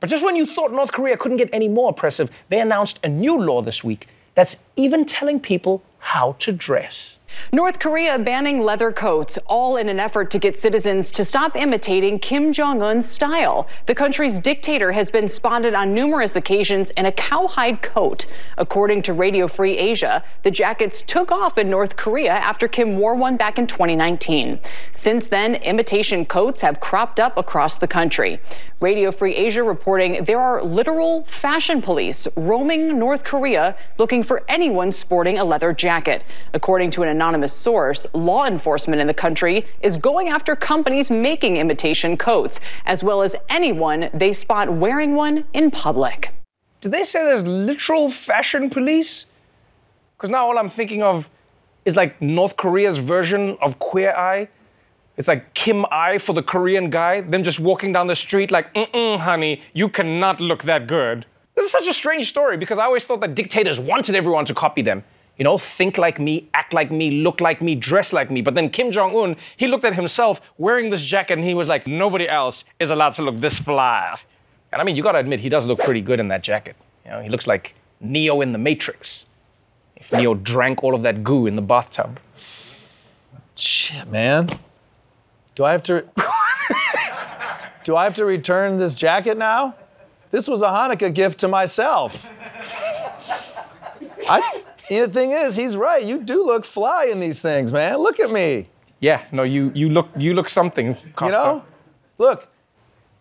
But 0.00 0.10
just 0.10 0.24
when 0.24 0.36
you 0.36 0.46
thought 0.46 0.72
North 0.72 0.92
Korea 0.92 1.16
couldn't 1.16 1.38
get 1.38 1.48
any 1.52 1.68
more 1.68 1.90
oppressive, 1.90 2.30
they 2.48 2.60
announced 2.60 3.00
a 3.02 3.08
new 3.08 3.40
law 3.40 3.62
this 3.62 3.82
week 3.82 4.08
that's 4.34 4.56
even 4.76 5.06
telling 5.06 5.40
people 5.40 5.82
how 6.06 6.36
to 6.38 6.52
dress. 6.52 7.18
North 7.52 7.80
Korea 7.80 8.18
banning 8.18 8.60
leather 8.60 8.92
coats, 8.92 9.38
all 9.46 9.76
in 9.76 9.88
an 9.88 9.98
effort 9.98 10.30
to 10.30 10.38
get 10.38 10.58
citizens 10.58 11.10
to 11.10 11.24
stop 11.24 11.56
imitating 11.56 12.18
Kim 12.18 12.52
Jong 12.52 12.80
un's 12.80 13.08
style. 13.08 13.68
The 13.86 13.94
country's 13.94 14.38
dictator 14.38 14.92
has 14.92 15.10
been 15.10 15.28
spotted 15.28 15.74
on 15.74 15.92
numerous 15.92 16.36
occasions 16.36 16.90
in 16.90 17.06
a 17.06 17.12
cowhide 17.12 17.82
coat. 17.82 18.26
According 18.56 19.02
to 19.02 19.12
Radio 19.12 19.48
Free 19.48 19.76
Asia, 19.76 20.22
the 20.44 20.50
jackets 20.50 21.02
took 21.02 21.32
off 21.32 21.58
in 21.58 21.68
North 21.68 21.96
Korea 21.96 22.32
after 22.32 22.68
Kim 22.68 22.96
wore 22.96 23.14
one 23.14 23.36
back 23.36 23.58
in 23.58 23.66
2019. 23.66 24.60
Since 24.92 25.26
then, 25.26 25.56
imitation 25.56 26.24
coats 26.24 26.60
have 26.60 26.80
cropped 26.80 27.20
up 27.20 27.36
across 27.36 27.78
the 27.78 27.88
country. 27.88 28.40
Radio 28.80 29.10
Free 29.10 29.34
Asia 29.34 29.62
reporting 29.62 30.22
there 30.24 30.40
are 30.40 30.62
literal 30.62 31.24
fashion 31.24 31.80
police 31.82 32.28
roaming 32.36 32.98
North 32.98 33.24
Korea 33.24 33.76
looking 33.98 34.22
for 34.22 34.44
anyone 34.48 34.92
sporting 34.92 35.38
a 35.38 35.44
leather 35.44 35.72
jacket. 35.72 35.95
According 36.52 36.90
to 36.92 37.02
an 37.02 37.08
anonymous 37.08 37.52
source, 37.52 38.06
law 38.12 38.44
enforcement 38.44 39.00
in 39.00 39.06
the 39.06 39.14
country 39.14 39.64
is 39.80 39.96
going 39.96 40.28
after 40.28 40.54
companies 40.54 41.10
making 41.10 41.56
imitation 41.56 42.16
coats, 42.16 42.60
as 42.84 43.02
well 43.02 43.22
as 43.22 43.34
anyone 43.48 44.10
they 44.12 44.32
spot 44.32 44.72
wearing 44.72 45.14
one 45.14 45.44
in 45.52 45.70
public. 45.70 46.32
Did 46.80 46.92
they 46.92 47.04
say 47.04 47.24
there's 47.24 47.42
literal 47.42 48.10
fashion 48.10 48.68
police? 48.70 49.26
Because 50.16 50.30
now 50.30 50.46
all 50.46 50.58
I'm 50.58 50.70
thinking 50.70 51.02
of 51.02 51.30
is 51.84 51.96
like 51.96 52.20
North 52.20 52.56
Korea's 52.56 52.98
version 52.98 53.56
of 53.62 53.78
Queer 53.78 54.12
Eye. 54.14 54.48
It's 55.16 55.28
like 55.28 55.54
Kim 55.54 55.86
I 55.90 56.18
for 56.18 56.34
the 56.34 56.42
Korean 56.42 56.90
guy, 56.90 57.22
them 57.22 57.42
just 57.42 57.58
walking 57.58 57.92
down 57.92 58.06
the 58.06 58.16
street 58.16 58.50
like, 58.50 58.72
mm-mm, 58.74 59.18
honey, 59.18 59.62
you 59.72 59.88
cannot 59.88 60.40
look 60.40 60.64
that 60.64 60.86
good. 60.86 61.24
This 61.54 61.64
is 61.64 61.72
such 61.72 61.88
a 61.88 61.94
strange 61.94 62.28
story 62.28 62.58
because 62.58 62.78
I 62.78 62.84
always 62.84 63.02
thought 63.02 63.20
that 63.20 63.34
dictators 63.34 63.80
wanted 63.80 64.14
everyone 64.14 64.44
to 64.44 64.54
copy 64.54 64.82
them. 64.82 65.02
You 65.38 65.44
know, 65.44 65.58
think 65.58 65.98
like 65.98 66.18
me, 66.18 66.48
act 66.54 66.72
like 66.72 66.90
me, 66.90 67.10
look 67.22 67.40
like 67.40 67.60
me, 67.60 67.74
dress 67.74 68.12
like 68.12 68.30
me. 68.30 68.40
But 68.40 68.54
then 68.54 68.70
Kim 68.70 68.90
Jong 68.90 69.14
un, 69.14 69.36
he 69.56 69.66
looked 69.66 69.84
at 69.84 69.94
himself 69.94 70.40
wearing 70.56 70.90
this 70.90 71.02
jacket 71.02 71.34
and 71.34 71.44
he 71.44 71.52
was 71.52 71.68
like, 71.68 71.86
nobody 71.86 72.26
else 72.26 72.64
is 72.80 72.90
allowed 72.90 73.14
to 73.14 73.22
look 73.22 73.40
this 73.40 73.58
fly. 73.58 74.18
And 74.72 74.80
I 74.80 74.84
mean, 74.84 74.96
you 74.96 75.02
gotta 75.02 75.18
admit, 75.18 75.40
he 75.40 75.48
does 75.48 75.64
look 75.66 75.78
pretty 75.78 76.00
good 76.00 76.20
in 76.20 76.28
that 76.28 76.42
jacket. 76.42 76.76
You 77.04 77.10
know, 77.10 77.20
he 77.20 77.28
looks 77.28 77.46
like 77.46 77.74
Neo 78.00 78.40
in 78.40 78.52
the 78.52 78.58
Matrix. 78.58 79.26
If 79.96 80.12
Neo 80.12 80.34
drank 80.34 80.82
all 80.82 80.94
of 80.94 81.02
that 81.02 81.22
goo 81.22 81.46
in 81.46 81.56
the 81.56 81.62
bathtub. 81.62 82.18
Shit, 83.56 84.08
man. 84.08 84.48
Do 85.54 85.64
I 85.64 85.72
have 85.72 85.82
to? 85.84 86.04
do 87.84 87.96
I 87.96 88.04
have 88.04 88.14
to 88.14 88.24
return 88.24 88.76
this 88.76 88.94
jacket 88.94 89.38
now? 89.38 89.74
This 90.30 90.48
was 90.48 90.62
a 90.62 90.66
Hanukkah 90.66 91.12
gift 91.14 91.40
to 91.40 91.48
myself. 91.48 92.30
I, 94.28 94.64
the 94.88 95.08
thing 95.08 95.32
is, 95.32 95.56
he's 95.56 95.76
right. 95.76 96.04
You 96.04 96.22
do 96.22 96.44
look 96.44 96.64
fly 96.64 97.06
in 97.06 97.20
these 97.20 97.42
things, 97.42 97.72
man. 97.72 97.98
Look 97.98 98.20
at 98.20 98.30
me. 98.30 98.68
Yeah, 99.00 99.24
no, 99.32 99.42
you 99.42 99.70
you 99.74 99.88
look 99.88 100.08
you 100.16 100.34
look 100.34 100.48
something. 100.48 100.94
Kosta. 101.14 101.26
You 101.26 101.32
know, 101.32 101.64
look. 102.18 102.48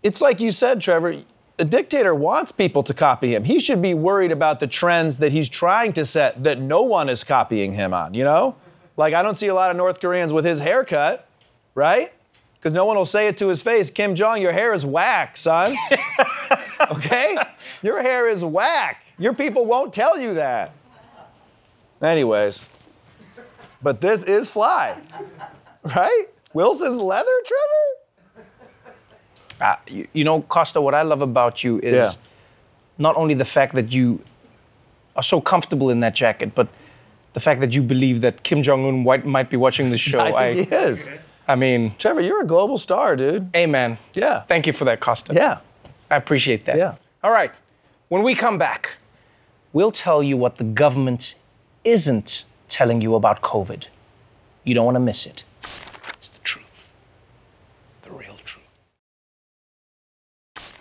It's 0.04 0.22
like 0.22 0.40
you 0.40 0.52
said, 0.52 0.82
Trevor. 0.82 1.16
A 1.58 1.64
dictator 1.66 2.14
wants 2.14 2.52
people 2.52 2.84
to 2.84 2.94
copy 2.94 3.34
him. 3.34 3.46
He 3.46 3.60
should 3.60 3.82
be 3.82 3.94
worried 3.94 4.32
about 4.32 4.60
the 4.60 4.68
trends 4.68 5.20
that 5.20 5.32
he's 5.32 5.48
trying 5.48 5.94
to 5.94 6.06
set 6.06 6.44
that 6.44 6.60
no 6.60 6.82
one 6.82 7.08
is 7.08 7.24
copying 7.24 7.74
him 7.74 7.94
on. 7.94 8.14
You 8.14 8.26
know, 8.26 8.56
like 8.98 9.14
I 9.14 9.22
don't 9.22 9.36
see 9.36 9.48
a 9.48 9.54
lot 9.54 9.72
of 9.72 9.78
North 9.78 10.00
Koreans 10.00 10.34
with 10.34 10.46
his 10.46 10.60
haircut, 10.60 11.28
right? 11.74 12.12
Because 12.56 12.74
no 12.74 12.86
one 12.86 12.98
will 12.98 13.06
say 13.06 13.28
it 13.28 13.38
to 13.38 13.48
his 13.48 13.62
face. 13.62 13.90
Kim 13.90 14.16
Jong, 14.16 14.42
your 14.42 14.52
hair 14.52 14.74
is 14.74 14.86
whack, 14.86 15.38
son. 15.38 15.76
okay, 16.92 17.38
your 17.82 18.02
hair 18.02 18.28
is 18.28 18.44
whack. 18.44 19.04
Your 19.18 19.34
people 19.34 19.66
won't 19.66 19.94
tell 19.94 20.20
you 20.20 20.34
that. 20.34 20.74
Anyways, 22.02 22.70
but 23.82 24.02
this 24.02 24.24
is 24.24 24.50
fly, 24.50 24.98
right? 25.96 26.26
Wilson's 26.54 27.00
leather, 27.00 27.32
Trevor? 27.46 28.46
Uh, 29.62 29.76
you, 29.88 30.08
you 30.14 30.24
know, 30.24 30.42
Kosta, 30.44 30.82
what 30.82 30.94
I 30.94 31.02
love 31.04 31.22
about 31.22 31.64
you 31.64 31.80
is 31.80 31.96
Yeah. 31.96 32.12
not 32.98 33.16
only 33.16 33.34
the 33.34 33.46
fact 33.46 33.74
that 33.76 33.92
you 33.92 34.20
are 35.16 35.24
so 35.24 35.40
comfortable 35.40 35.90
in 35.90 36.02
that 36.02 36.14
jacket, 36.14 36.54
but 36.54 36.68
the 37.34 37.40
fact 37.40 37.62
that 37.62 37.74
you 37.74 37.82
believe 37.82 38.22
that 38.22 38.44
Kim 38.44 38.64
Jong 38.64 38.86
Un 38.86 39.26
might, 39.26 39.50
be 39.50 39.58
watching 39.58 39.90
this 39.90 40.02
show. 40.02 40.20
I 40.36 40.54
think 40.54 40.70
he 40.70 40.76
is. 40.76 41.10
I 41.48 41.56
mean, 41.56 41.94
Trevor, 41.98 42.22
you're 42.22 42.42
a 42.42 42.46
global 42.46 42.78
star, 42.78 43.16
dude. 43.16 43.50
Amen. 43.56 43.98
Yeah. 44.14 44.42
Thank 44.42 44.68
you 44.68 44.74
for 44.74 44.86
that, 44.86 45.00
Kosta. 45.00 45.34
Yeah. 45.34 45.60
I 46.10 46.16
appreciate 46.16 46.66
that. 46.66 46.78
Yeah. 46.78 46.96
All 47.24 47.32
right. 47.32 47.52
When 48.10 48.24
we 48.24 48.36
come 48.36 48.58
back, 48.58 48.92
we'll 49.74 49.92
tell 49.92 50.24
you 50.24 50.38
what 50.38 50.58
the 50.58 50.64
government 50.64 51.36
isn't 51.86 52.44
telling 52.68 53.00
you 53.00 53.16
about 53.16 53.42
COVID. 53.42 53.86
You 54.64 54.74
don't 54.74 54.86
want 54.86 54.96
to 54.96 55.00
miss 55.00 55.26
it. 55.26 55.44
It's 56.10 56.30
the 56.30 56.40
truth. 56.40 56.90
The 58.02 58.12
real 58.12 58.38
truth. 58.44 58.64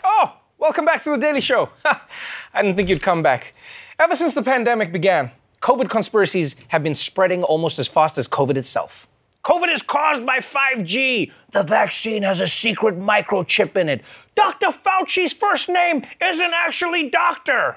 Oh, 0.02 0.32
welcome 0.58 0.86
back 0.86 1.04
to 1.04 1.10
the 1.10 1.18
Daily 1.18 1.42
Show. 1.42 1.68
I 1.84 2.62
didn't 2.62 2.76
think 2.76 2.88
you'd 2.88 3.02
come 3.02 3.22
back. 3.22 3.54
Ever 3.98 4.16
since 4.16 4.34
the 4.34 4.42
pandemic 4.42 4.90
began, 4.90 5.30
COVID 5.60 5.90
conspiracies 5.90 6.56
have 6.68 6.82
been 6.82 6.94
spreading 6.94 7.42
almost 7.42 7.78
as 7.78 7.86
fast 7.86 8.16
as 8.18 8.26
COVID 8.26 8.56
itself. 8.56 9.06
COVID 9.44 9.72
is 9.72 9.82
caused 9.82 10.24
by 10.24 10.38
5G. 10.38 11.30
The 11.52 11.62
vaccine 11.62 12.22
has 12.22 12.40
a 12.40 12.48
secret 12.48 12.98
microchip 12.98 13.76
in 13.76 13.90
it. 13.90 14.02
Dr. 14.34 14.68
Fauci's 14.68 15.34
first 15.34 15.68
name 15.68 16.06
isn't 16.22 16.52
actually 16.54 17.10
doctor. 17.10 17.76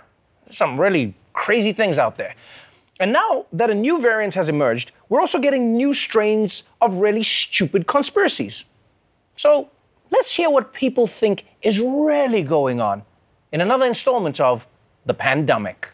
Some 0.49 0.79
really 0.79 1.13
crazy 1.33 1.73
things 1.73 1.97
out 1.97 2.17
there. 2.17 2.35
And 2.99 3.13
now 3.13 3.45
that 3.53 3.69
a 3.69 3.75
new 3.75 4.01
variant 4.01 4.33
has 4.33 4.49
emerged, 4.49 4.91
we're 5.07 5.19
also 5.19 5.37
getting 5.39 5.73
new 5.73 5.93
strains 5.93 6.63
of 6.81 6.95
really 6.95 7.23
stupid 7.23 7.85
conspiracies. 7.85 8.63
So 9.35 9.69
let's 10.09 10.33
hear 10.33 10.49
what 10.49 10.73
people 10.73 11.05
think 11.05 11.45
is 11.61 11.79
really 11.79 12.41
going 12.41 12.81
on 12.81 13.03
in 13.51 13.61
another 13.61 13.85
installment 13.85 14.39
of 14.39 14.65
The 15.05 15.13
Pandumbic. 15.13 15.89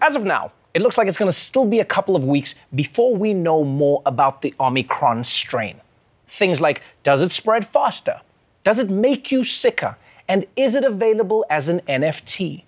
As 0.00 0.14
of 0.14 0.24
now, 0.24 0.52
it 0.72 0.80
looks 0.80 0.96
like 0.96 1.08
it's 1.08 1.18
going 1.18 1.30
to 1.30 1.36
still 1.36 1.66
be 1.66 1.80
a 1.80 1.84
couple 1.84 2.14
of 2.14 2.22
weeks 2.24 2.54
before 2.74 3.16
we 3.16 3.34
know 3.34 3.64
more 3.64 4.02
about 4.06 4.42
the 4.42 4.54
Omicron 4.60 5.24
strain. 5.24 5.80
Things 6.28 6.60
like 6.60 6.82
does 7.02 7.20
it 7.20 7.32
spread 7.32 7.66
faster? 7.66 8.20
Does 8.62 8.78
it 8.78 8.88
make 8.88 9.32
you 9.32 9.42
sicker? 9.42 9.96
And 10.28 10.46
is 10.54 10.76
it 10.76 10.84
available 10.84 11.44
as 11.50 11.68
an 11.68 11.80
NFT? 11.88 12.62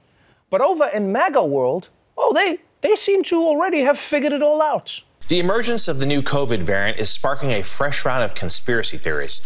But 0.50 0.61
over 0.61 0.87
in 0.87 1.12
MAGA 1.12 1.45
world, 1.45 1.88
oh, 2.19 2.35
they, 2.35 2.59
they 2.80 2.97
seem 2.97 3.23
to 3.25 3.37
already 3.37 3.80
have 3.80 3.99
figured 3.99 4.33
it 4.33 4.42
all 4.42 4.61
out. 4.61 5.00
The 5.28 5.38
emergence 5.38 5.87
of 5.87 6.00
the 6.00 6.07
new 6.07 6.23
COVID 6.23 6.61
variant 6.62 6.99
is 6.99 7.09
sparking 7.09 7.52
a 7.52 7.62
fresh 7.62 8.04
round 8.04 8.25
of 8.25 8.35
conspiracy 8.35 8.97
theories. 8.97 9.38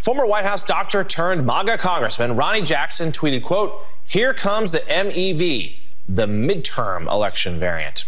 Former 0.00 0.24
White 0.24 0.44
House 0.44 0.62
doctor 0.62 1.02
turned 1.02 1.44
MAGA 1.44 1.78
congressman 1.78 2.36
Ronny 2.36 2.62
Jackson 2.62 3.10
tweeted, 3.10 3.42
quote, 3.42 3.84
here 4.06 4.32
comes 4.32 4.70
the 4.70 4.78
MEV, 4.80 5.76
the 6.08 6.26
midterm 6.26 7.10
election 7.10 7.58
variant. 7.58 8.04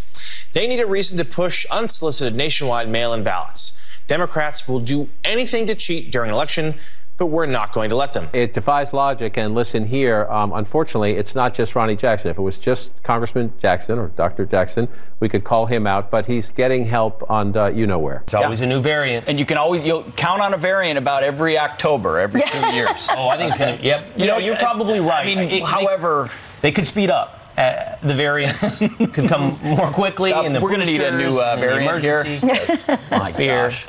They 0.53 0.67
need 0.67 0.79
a 0.79 0.87
reason 0.87 1.17
to 1.17 1.25
push 1.25 1.65
unsolicited 1.65 2.33
nationwide 2.33 2.87
mail-in 2.87 3.23
ballots. 3.23 3.73
Democrats 4.07 4.67
will 4.67 4.79
do 4.79 5.09
anything 5.25 5.67
to 5.67 5.75
cheat 5.75 6.11
during 6.11 6.31
election, 6.31 6.75
but 7.17 7.27
we're 7.27 7.47
not 7.47 7.73
going 7.73 7.89
to 7.89 7.95
let 7.95 8.13
them. 8.13 8.29
It 8.31 8.53
defies 8.53 8.93
logic. 8.93 9.37
And 9.37 9.55
listen 9.55 9.85
here, 9.87 10.25
um, 10.29 10.53
unfortunately, 10.53 11.13
it's 11.13 11.33
not 11.33 11.53
just 11.53 11.75
Ronny 11.75 11.95
Jackson. 11.95 12.29
If 12.29 12.37
it 12.37 12.41
was 12.41 12.59
just 12.59 13.01
Congressman 13.03 13.51
Jackson 13.59 13.97
or 13.97 14.09
Dr. 14.09 14.45
Jackson, 14.45 14.87
we 15.19 15.27
could 15.27 15.43
call 15.43 15.65
him 15.65 15.87
out, 15.87 16.11
but 16.11 16.27
he's 16.27 16.51
getting 16.51 16.85
help 16.85 17.27
on 17.29 17.57
uh, 17.57 17.67
you 17.67 17.87
know 17.87 17.97
where. 17.97 18.21
It's 18.25 18.33
always 18.35 18.61
a 18.61 18.67
new 18.67 18.79
variant. 18.81 19.27
And 19.29 19.39
you 19.39 19.45
can 19.45 19.57
always 19.57 19.83
you'll 19.83 20.03
count 20.15 20.41
on 20.41 20.53
a 20.53 20.57
variant 20.57 20.97
about 20.99 21.23
every 21.23 21.57
October, 21.57 22.19
every 22.19 22.41
two 22.41 22.65
years. 22.73 23.09
Oh, 23.15 23.27
I 23.29 23.37
think 23.37 23.49
it's 23.49 23.57
gonna. 23.59 23.79
Yep. 23.81 24.19
You 24.19 24.27
know, 24.27 24.37
you're 24.37 24.55
probably 24.57 24.99
right. 24.99 25.27
I 25.27 25.35
mean, 25.35 25.49
It- 25.49 25.63
however, 25.63 26.29
they 26.61 26.71
could 26.71 26.85
speed 26.85 27.09
up. 27.09 27.33
Uh, 27.57 27.95
the 28.03 28.13
variants 28.13 28.77
could 29.13 29.27
come 29.27 29.59
more 29.63 29.89
quickly. 29.89 30.31
Uh, 30.31 30.43
in 30.43 30.53
the 30.53 30.59
we're 30.59 30.69
gonna 30.69 30.85
need 30.85 31.01
a 31.01 31.17
new, 31.17 31.39
uh, 31.39 31.53
and 31.53 31.63
the 31.63 31.65
variant 31.67 32.03
here. 32.03 32.21
emergency. 32.21 32.97
my 33.11 33.31
Fear. 33.31 33.69
gosh. 33.69 33.87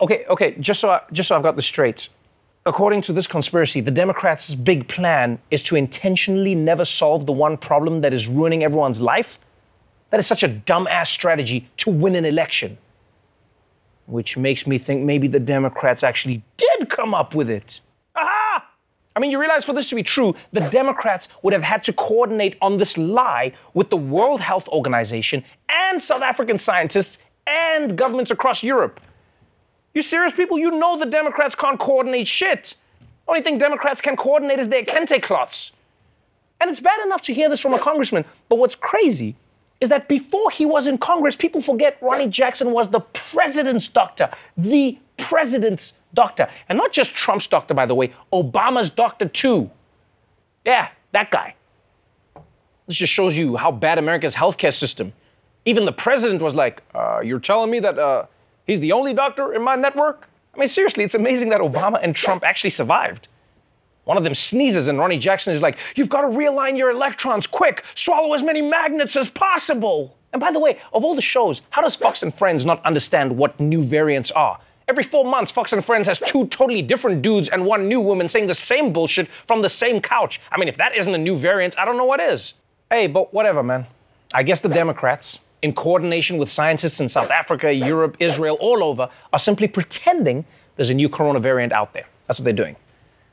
Okay, 0.00 0.24
okay, 0.30 0.54
just 0.58 0.80
so, 0.80 0.88
I, 0.88 1.02
just 1.12 1.28
so 1.28 1.36
I've 1.36 1.42
got 1.42 1.54
the 1.56 1.60
straight. 1.60 2.08
According 2.66 3.00
to 3.02 3.14
this 3.14 3.26
conspiracy, 3.26 3.80
the 3.80 3.90
Democrats' 3.90 4.54
big 4.54 4.86
plan 4.86 5.38
is 5.50 5.62
to 5.62 5.76
intentionally 5.76 6.54
never 6.54 6.84
solve 6.84 7.24
the 7.24 7.32
one 7.32 7.56
problem 7.56 8.02
that 8.02 8.12
is 8.12 8.28
ruining 8.28 8.62
everyone's 8.62 9.00
life. 9.00 9.38
That 10.10 10.20
is 10.20 10.26
such 10.26 10.42
a 10.42 10.48
dumbass 10.48 11.06
strategy 11.06 11.70
to 11.78 11.90
win 11.90 12.14
an 12.14 12.26
election. 12.26 12.76
Which 14.04 14.36
makes 14.36 14.66
me 14.66 14.76
think 14.76 15.04
maybe 15.04 15.26
the 15.26 15.40
Democrats 15.40 16.02
actually 16.02 16.42
did 16.58 16.90
come 16.90 17.14
up 17.14 17.34
with 17.34 17.48
it. 17.48 17.80
Aha! 18.14 18.66
I 19.16 19.20
mean, 19.20 19.30
you 19.30 19.40
realize 19.40 19.64
for 19.64 19.72
this 19.72 19.88
to 19.88 19.94
be 19.94 20.02
true, 20.02 20.34
the 20.52 20.68
Democrats 20.68 21.28
would 21.42 21.54
have 21.54 21.62
had 21.62 21.82
to 21.84 21.94
coordinate 21.94 22.58
on 22.60 22.76
this 22.76 22.98
lie 22.98 23.52
with 23.72 23.88
the 23.88 23.96
World 23.96 24.42
Health 24.42 24.68
Organization 24.68 25.42
and 25.70 26.02
South 26.02 26.22
African 26.22 26.58
scientists 26.58 27.16
and 27.46 27.96
governments 27.96 28.30
across 28.30 28.62
Europe. 28.62 29.00
You 29.94 30.02
serious 30.02 30.32
people? 30.32 30.58
You 30.58 30.70
know 30.70 30.98
the 30.98 31.06
Democrats 31.06 31.54
can't 31.54 31.78
coordinate 31.78 32.28
shit. 32.28 32.76
Only 33.26 33.42
thing 33.42 33.58
Democrats 33.58 34.00
can 34.00 34.16
coordinate 34.16 34.58
is 34.58 34.68
their 34.68 34.84
kente 34.84 35.22
cloths. 35.22 35.72
And 36.60 36.70
it's 36.70 36.80
bad 36.80 37.00
enough 37.04 37.22
to 37.22 37.34
hear 37.34 37.48
this 37.48 37.60
from 37.60 37.74
a 37.74 37.78
congressman, 37.78 38.24
but 38.48 38.56
what's 38.56 38.74
crazy 38.74 39.34
is 39.80 39.88
that 39.88 40.08
before 40.08 40.50
he 40.50 40.66
was 40.66 40.86
in 40.86 40.98
Congress, 40.98 41.34
people 41.34 41.60
forget 41.60 41.96
Ronny 42.02 42.28
Jackson 42.28 42.72
was 42.72 42.90
the 42.90 43.00
president's 43.00 43.88
doctor, 43.88 44.30
the 44.56 44.98
president's 45.16 45.94
doctor. 46.12 46.48
And 46.68 46.76
not 46.76 46.92
just 46.92 47.14
Trump's 47.14 47.46
doctor, 47.46 47.72
by 47.72 47.86
the 47.86 47.94
way, 47.94 48.12
Obama's 48.32 48.90
doctor 48.90 49.26
too. 49.26 49.70
Yeah, 50.66 50.88
that 51.12 51.30
guy. 51.30 51.54
This 52.86 52.96
just 52.96 53.12
shows 53.12 53.36
you 53.36 53.56
how 53.56 53.72
bad 53.72 53.98
America's 53.98 54.34
healthcare 54.34 54.74
system. 54.74 55.14
Even 55.64 55.84
the 55.84 55.92
president 55.92 56.42
was 56.42 56.54
like, 56.54 56.82
uh, 56.94 57.20
"You're 57.20 57.38
telling 57.38 57.70
me 57.70 57.80
that 57.80 57.98
uh, 57.98 58.26
he's 58.70 58.80
the 58.80 58.92
only 58.92 59.12
doctor 59.12 59.52
in 59.52 59.62
my 59.62 59.76
network?" 59.76 60.28
I 60.54 60.58
mean, 60.58 60.68
seriously, 60.68 61.04
it's 61.04 61.14
amazing 61.14 61.50
that 61.50 61.60
Obama 61.60 62.00
and 62.02 62.14
Trump 62.14 62.44
actually 62.44 62.70
survived. 62.70 63.28
One 64.04 64.16
of 64.16 64.24
them 64.24 64.34
sneezes, 64.34 64.88
and 64.88 64.98
Ronny 64.98 65.18
Jackson 65.18 65.54
is 65.54 65.62
like, 65.62 65.78
You've 65.94 66.08
got 66.08 66.22
to 66.22 66.28
realign 66.28 66.76
your 66.76 66.90
electrons 66.90 67.46
quick, 67.46 67.84
swallow 67.94 68.34
as 68.34 68.42
many 68.42 68.62
magnets 68.62 69.14
as 69.14 69.30
possible. 69.30 70.16
And 70.32 70.40
by 70.40 70.52
the 70.52 70.58
way, 70.58 70.78
of 70.92 71.04
all 71.04 71.14
the 71.14 71.22
shows, 71.22 71.62
how 71.70 71.82
does 71.82 71.96
Fox 71.96 72.22
and 72.22 72.34
Friends 72.34 72.64
not 72.64 72.84
understand 72.84 73.36
what 73.36 73.58
new 73.60 73.82
variants 73.82 74.30
are? 74.32 74.58
Every 74.88 75.04
four 75.04 75.24
months, 75.24 75.52
Fox 75.52 75.72
and 75.72 75.84
Friends 75.84 76.08
has 76.08 76.18
two 76.18 76.46
totally 76.48 76.82
different 76.82 77.22
dudes 77.22 77.48
and 77.48 77.64
one 77.64 77.88
new 77.88 78.00
woman 78.00 78.26
saying 78.26 78.48
the 78.48 78.54
same 78.54 78.92
bullshit 78.92 79.28
from 79.46 79.62
the 79.62 79.70
same 79.70 80.00
couch. 80.00 80.40
I 80.50 80.58
mean, 80.58 80.68
if 80.68 80.76
that 80.78 80.96
isn't 80.96 81.14
a 81.14 81.18
new 81.18 81.36
variant, 81.36 81.78
I 81.78 81.84
don't 81.84 81.96
know 81.96 82.04
what 82.04 82.20
is. 82.20 82.54
Hey, 82.90 83.06
but 83.06 83.32
whatever, 83.32 83.62
man. 83.62 83.86
I 84.34 84.42
guess 84.42 84.60
the 84.60 84.68
Democrats, 84.68 85.38
in 85.62 85.72
coordination 85.72 86.38
with 86.38 86.50
scientists 86.50 87.00
in 87.00 87.08
South 87.08 87.30
Africa, 87.30 87.72
Europe, 87.72 88.16
Israel, 88.20 88.56
all 88.60 88.82
over, 88.82 89.08
are 89.32 89.38
simply 89.38 89.68
pretending 89.68 90.44
there's 90.76 90.90
a 90.90 90.94
new 90.94 91.08
corona 91.08 91.40
variant 91.40 91.72
out 91.72 91.92
there. 91.92 92.06
That's 92.26 92.38
what 92.40 92.44
they're 92.44 92.52
doing. 92.52 92.76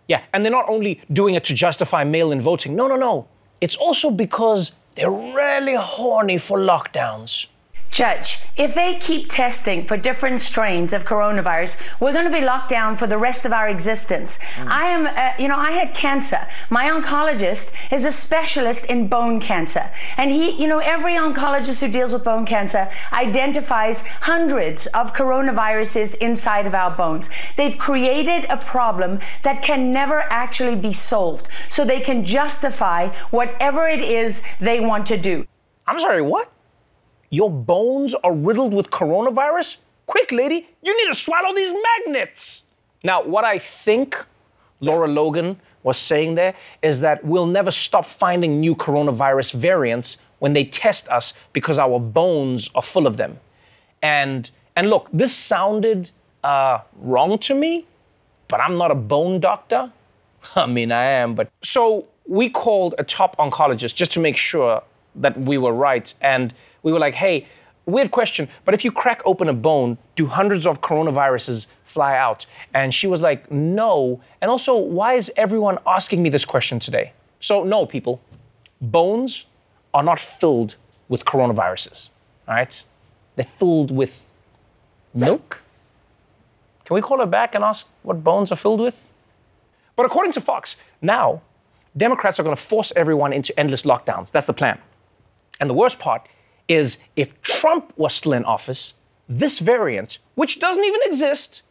Yeah, 0.07 0.23
and 0.33 0.43
they're 0.43 0.51
not 0.51 0.69
only 0.69 1.01
doing 1.11 1.35
it 1.35 1.43
to 1.45 1.53
justify 1.53 2.03
mail 2.03 2.31
in 2.31 2.41
voting. 2.41 2.75
No, 2.75 2.87
no, 2.87 2.95
no. 2.95 3.27
It's 3.61 3.75
also 3.75 4.09
because 4.09 4.71
they're 4.95 5.11
really 5.11 5.75
horny 5.75 6.37
for 6.37 6.57
lockdowns. 6.57 7.47
Judge, 7.97 8.37
if 8.57 8.75
they 8.75 8.93
keep 8.99 9.27
testing 9.27 9.83
for 9.83 9.97
different 9.97 10.39
strains 10.39 10.93
of 10.93 11.03
coronavirus, 11.03 11.81
we're 11.99 12.13
going 12.13 12.31
to 12.31 12.31
be 12.31 12.45
locked 12.45 12.69
down 12.69 12.95
for 12.95 13.07
the 13.07 13.17
rest 13.17 13.43
of 13.43 13.51
our 13.51 13.67
existence. 13.67 14.37
Mm. 14.37 14.67
I 14.67 14.85
am, 14.85 15.07
uh, 15.07 15.33
you 15.41 15.47
know, 15.47 15.55
I 15.55 15.71
had 15.71 15.95
cancer. 15.95 16.47
My 16.69 16.91
oncologist 16.91 17.73
is 17.91 18.05
a 18.05 18.11
specialist 18.11 18.85
in 18.85 19.07
bone 19.07 19.39
cancer. 19.39 19.89
And 20.15 20.29
he, 20.29 20.51
you 20.61 20.67
know, 20.67 20.77
every 20.77 21.13
oncologist 21.13 21.81
who 21.81 21.87
deals 21.87 22.13
with 22.13 22.23
bone 22.23 22.45
cancer 22.45 22.87
identifies 23.13 24.05
hundreds 24.05 24.85
of 24.93 25.15
coronaviruses 25.15 26.13
inside 26.17 26.67
of 26.67 26.75
our 26.75 26.91
bones. 26.91 27.31
They've 27.55 27.79
created 27.79 28.45
a 28.51 28.57
problem 28.57 29.21
that 29.41 29.63
can 29.63 29.91
never 29.91 30.19
actually 30.29 30.75
be 30.75 30.93
solved. 30.93 31.49
So 31.69 31.83
they 31.83 32.01
can 32.01 32.23
justify 32.23 33.07
whatever 33.31 33.87
it 33.87 34.01
is 34.01 34.43
they 34.59 34.81
want 34.81 35.07
to 35.07 35.17
do. 35.17 35.47
I'm 35.87 35.99
sorry, 35.99 36.21
what? 36.21 36.51
Your 37.29 37.49
bones 37.49 38.13
are 38.23 38.33
riddled 38.33 38.73
with 38.73 38.89
coronavirus? 38.89 39.77
Quick, 40.05 40.31
lady, 40.31 40.69
you 40.81 40.95
need 40.97 41.11
to 41.11 41.19
swallow 41.19 41.53
these 41.53 41.73
magnets. 42.05 42.65
Now, 43.03 43.23
what 43.23 43.43
I 43.43 43.59
think 43.59 44.25
Lara 44.79 45.07
Logan 45.07 45.59
was 45.83 45.97
saying 45.97 46.35
there 46.35 46.55
is 46.81 47.01
that 47.01 47.23
we'll 47.23 47.45
never 47.45 47.71
stop 47.71 48.05
finding 48.05 48.59
new 48.59 48.75
coronavirus 48.75 49.53
variants 49.53 50.17
when 50.39 50.53
they 50.53 50.63
test 50.63 51.07
us 51.09 51.33
because 51.53 51.77
our 51.77 51.99
bones 51.99 52.69
are 52.75 52.81
full 52.81 53.07
of 53.07 53.17
them. 53.17 53.39
And 54.01 54.49
and 54.75 54.89
look, 54.91 55.09
this 55.11 55.35
sounded 55.35 56.11
uh, 56.43 56.79
wrong 56.99 57.39
to 57.39 57.55
me, 57.55 57.87
but 58.47 58.59
I'm 58.59 58.77
not 58.77 58.91
a 58.91 58.95
bone 58.95 59.39
doctor. 59.39 59.91
I 60.55 60.67
mean, 60.67 60.91
I 60.91 61.05
am, 61.05 61.33
but 61.33 61.49
so 61.63 62.05
we 62.27 62.49
called 62.49 62.93
a 62.99 63.03
top 63.03 63.35
oncologist 63.37 63.95
just 63.95 64.11
to 64.13 64.19
make 64.19 64.37
sure 64.37 64.83
that 65.15 65.39
we 65.39 65.57
were 65.57 65.73
right. 65.73 66.13
And 66.21 66.53
we 66.87 66.93
were 66.93 66.99
like, 66.99 67.15
hey, 67.15 67.45
weird 67.85 68.11
question, 68.11 68.47
but 68.63 68.73
if 68.73 68.85
you 68.85 68.93
crack 68.93 69.21
open 69.25 69.49
a 69.49 69.53
bone, 69.53 69.97
do 70.15 70.25
hundreds 70.25 70.65
of 70.65 70.79
coronaviruses 70.79 71.67
fly 71.83 72.15
out? 72.15 72.45
And 72.73 72.93
she 72.93 73.07
was 73.07 73.19
like, 73.19 73.51
no. 73.51 74.21
And 74.41 74.49
also, 74.49 74.77
why 74.77 75.15
is 75.15 75.29
everyone 75.35 75.79
asking 75.85 76.23
me 76.23 76.29
this 76.29 76.45
question 76.45 76.79
today? 76.79 77.11
So, 77.41 77.65
no, 77.65 77.85
people, 77.85 78.21
bones 78.79 79.47
are 79.93 80.01
not 80.01 80.17
filled 80.17 80.75
with 81.09 81.25
coronaviruses, 81.25 82.09
all 82.47 82.55
right? 82.55 82.83
They're 83.35 83.47
filled 83.59 83.91
with 83.91 84.23
milk. 85.13 85.61
Can 86.85 86.95
we 86.95 87.01
call 87.01 87.19
her 87.19 87.25
back 87.25 87.53
and 87.53 87.65
ask 87.65 87.85
what 88.03 88.23
bones 88.23 88.49
are 88.49 88.55
filled 88.55 88.79
with? 88.79 89.09
But 89.97 90.05
according 90.05 90.31
to 90.33 90.41
Fox, 90.41 90.77
now 91.01 91.41
Democrats 91.97 92.39
are 92.39 92.43
going 92.43 92.55
to 92.55 92.61
force 92.61 92.93
everyone 92.95 93.33
into 93.33 93.57
endless 93.59 93.81
lockdowns. 93.81 94.31
That's 94.31 94.47
the 94.47 94.53
plan. 94.53 94.79
And 95.59 95.69
the 95.69 95.73
worst 95.73 95.99
part 95.99 96.29
is 96.67 96.97
if 97.15 97.41
Trump 97.41 97.93
was 97.97 98.13
still 98.13 98.33
in 98.33 98.43
office, 98.45 98.93
this 99.29 99.59
variant, 99.59 100.19
which 100.35 100.59
doesn't 100.59 100.83
even 100.83 100.99
exist, 101.05 101.61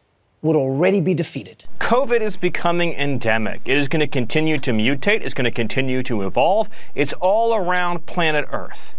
would 0.41 0.55
already 0.55 1.01
be 1.01 1.13
defeated. 1.13 1.63
COVID 1.79 2.21
is 2.21 2.37
becoming 2.37 2.93
endemic. 2.93 3.61
It 3.65 3.77
is 3.77 3.87
going 3.87 4.01
to 4.01 4.07
continue 4.07 4.57
to 4.59 4.71
mutate, 4.71 5.21
it's 5.23 5.33
going 5.33 5.45
to 5.45 5.51
continue 5.51 6.03
to 6.03 6.21
evolve. 6.23 6.69
It's 6.95 7.13
all 7.13 7.55
around 7.55 8.05
planet 8.05 8.45
Earth. 8.51 8.93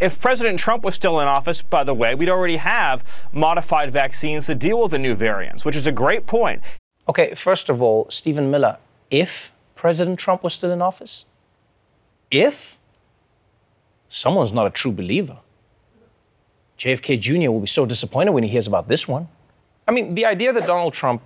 If 0.00 0.20
President 0.20 0.58
Trump 0.58 0.82
was 0.82 0.94
still 0.94 1.20
in 1.20 1.28
office, 1.28 1.60
by 1.60 1.84
the 1.84 1.94
way, 1.94 2.14
we'd 2.14 2.30
already 2.30 2.56
have 2.56 3.04
modified 3.32 3.90
vaccines 3.90 4.46
to 4.46 4.54
deal 4.54 4.82
with 4.82 4.92
the 4.92 4.98
new 4.98 5.14
variants, 5.14 5.64
which 5.64 5.76
is 5.76 5.86
a 5.86 5.92
great 5.92 6.26
point. 6.26 6.62
Okay, 7.06 7.34
first 7.34 7.68
of 7.68 7.82
all, 7.82 8.06
Stephen 8.08 8.50
Miller, 8.50 8.78
if 9.10 9.52
President 9.76 10.18
Trump 10.18 10.42
was 10.42 10.54
still 10.54 10.70
in 10.70 10.80
office, 10.80 11.26
if 12.30 12.78
someone's 14.10 14.52
not 14.52 14.66
a 14.66 14.70
true 14.70 14.92
believer. 14.92 15.38
JFK 16.78 17.20
Jr. 17.20 17.50
will 17.50 17.60
be 17.60 17.66
so 17.66 17.86
disappointed 17.86 18.32
when 18.32 18.42
he 18.42 18.50
hears 18.50 18.66
about 18.66 18.88
this 18.88 19.08
one. 19.08 19.28
I 19.86 19.92
mean, 19.92 20.14
the 20.14 20.26
idea 20.26 20.52
that 20.52 20.66
Donald 20.66 20.92
Trump 20.92 21.22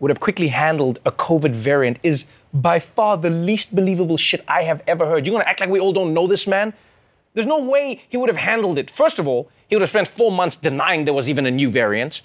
would 0.00 0.10
have 0.10 0.20
quickly 0.20 0.48
handled 0.48 1.00
a 1.04 1.10
COVID 1.10 1.52
variant 1.52 1.98
is 2.02 2.24
by 2.54 2.78
far 2.78 3.16
the 3.16 3.30
least 3.30 3.74
believable 3.74 4.16
shit 4.16 4.44
I 4.48 4.62
have 4.62 4.82
ever 4.86 5.06
heard. 5.06 5.26
You're 5.26 5.34
gonna 5.34 5.48
act 5.48 5.60
like 5.60 5.68
we 5.68 5.80
all 5.80 5.92
don't 5.92 6.14
know 6.14 6.26
this 6.26 6.46
man? 6.46 6.72
There's 7.34 7.46
no 7.46 7.58
way 7.58 8.02
he 8.08 8.16
would 8.16 8.28
have 8.28 8.36
handled 8.36 8.78
it. 8.78 8.90
First 8.90 9.18
of 9.18 9.26
all, 9.26 9.50
he 9.68 9.76
would 9.76 9.82
have 9.82 9.90
spent 9.90 10.08
four 10.08 10.32
months 10.32 10.56
denying 10.56 11.04
there 11.04 11.14
was 11.14 11.28
even 11.28 11.46
a 11.46 11.50
new 11.50 11.70
variant. 11.70 12.22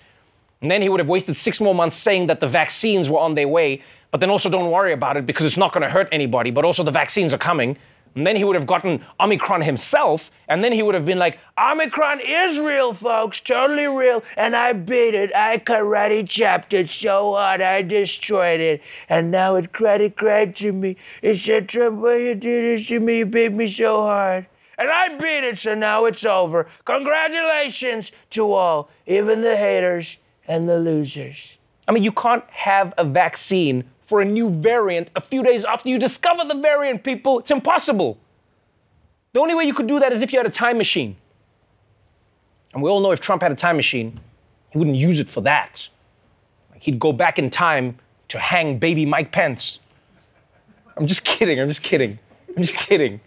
And 0.61 0.71
then 0.71 0.81
he 0.81 0.87
would 0.87 0.99
have 0.99 1.09
wasted 1.09 1.37
six 1.37 1.59
more 1.59 1.75
months 1.75 1.97
saying 1.97 2.27
that 2.27 2.39
the 2.39 2.47
vaccines 2.47 3.09
were 3.09 3.19
on 3.19 3.35
their 3.35 3.47
way, 3.47 3.81
but 4.11 4.19
then 4.19 4.29
also 4.29 4.49
don't 4.49 4.71
worry 4.71 4.93
about 4.93 5.17
it 5.17 5.25
because 5.25 5.45
it's 5.45 5.57
not 5.57 5.73
gonna 5.73 5.89
hurt 5.89 6.07
anybody, 6.11 6.51
but 6.51 6.63
also 6.63 6.83
the 6.83 6.91
vaccines 6.91 7.33
are 7.33 7.37
coming. 7.37 7.77
And 8.15 8.27
then 8.27 8.35
he 8.35 8.43
would 8.43 8.55
have 8.55 8.67
gotten 8.67 9.03
Omicron 9.19 9.61
himself, 9.61 10.29
and 10.47 10.63
then 10.63 10.71
he 10.71 10.83
would 10.83 10.93
have 10.93 11.05
been 11.05 11.17
like, 11.17 11.39
Omicron 11.57 12.19
is 12.19 12.59
real, 12.59 12.93
folks, 12.93 13.39
totally 13.41 13.87
real, 13.87 14.23
and 14.37 14.55
I 14.55 14.73
beat 14.73 15.15
it. 15.15 15.33
I 15.35 15.57
karate 15.57 16.27
chopped 16.29 16.73
it 16.73 16.89
so 16.89 17.33
hard, 17.33 17.61
I 17.61 17.81
destroyed 17.81 18.59
it, 18.59 18.81
and 19.09 19.31
now 19.31 19.55
it 19.55 19.73
credit 19.73 20.15
credit 20.15 20.55
to 20.57 20.71
me. 20.71 20.95
It 21.23 21.37
said, 21.37 21.69
Trump, 21.69 22.01
why 22.01 22.17
you 22.17 22.35
did 22.35 22.79
this 22.79 22.87
to 22.87 22.99
me? 22.99 23.19
You 23.19 23.25
beat 23.25 23.51
me 23.51 23.67
so 23.67 24.01
hard. 24.03 24.45
And 24.77 24.89
I 24.89 25.17
beat 25.17 25.43
it, 25.43 25.59
so 25.59 25.73
now 25.73 26.05
it's 26.05 26.25
over. 26.25 26.67
Congratulations 26.85 28.11
to 28.31 28.51
all, 28.53 28.89
even 29.07 29.41
the 29.41 29.55
haters 29.55 30.17
and 30.47 30.69
the 30.69 30.79
losers. 30.79 31.57
I 31.87 31.91
mean, 31.91 32.03
you 32.03 32.11
can't 32.11 32.43
have 32.49 32.93
a 32.97 33.03
vaccine 33.03 33.85
for 34.05 34.21
a 34.21 34.25
new 34.25 34.49
variant 34.49 35.09
a 35.15 35.21
few 35.21 35.43
days 35.43 35.65
after 35.65 35.89
you 35.89 35.97
discover 35.97 36.43
the 36.45 36.55
variant, 36.55 37.03
people. 37.03 37.39
It's 37.39 37.51
impossible. 37.51 38.17
The 39.33 39.39
only 39.39 39.55
way 39.55 39.63
you 39.63 39.73
could 39.73 39.87
do 39.87 39.99
that 39.99 40.13
is 40.13 40.21
if 40.21 40.31
you 40.31 40.39
had 40.39 40.45
a 40.45 40.51
time 40.51 40.77
machine. 40.77 41.15
And 42.73 42.81
we 42.81 42.89
all 42.89 42.99
know 42.99 43.11
if 43.11 43.21
Trump 43.21 43.41
had 43.41 43.51
a 43.51 43.55
time 43.55 43.75
machine, 43.75 44.19
he 44.71 44.77
wouldn't 44.77 44.97
use 44.97 45.19
it 45.19 45.29
for 45.29 45.41
that. 45.41 45.87
He'd 46.75 46.99
go 46.99 47.13
back 47.13 47.39
in 47.39 47.49
time 47.49 47.97
to 48.29 48.39
hang 48.39 48.77
baby 48.77 49.05
Mike 49.05 49.31
Pence. 49.31 49.79
I'm 50.97 51.07
just 51.07 51.23
kidding, 51.23 51.59
I'm 51.59 51.69
just 51.69 51.83
kidding. 51.83 52.19
I'm 52.49 52.63
just 52.63 52.75
kidding. 52.75 53.21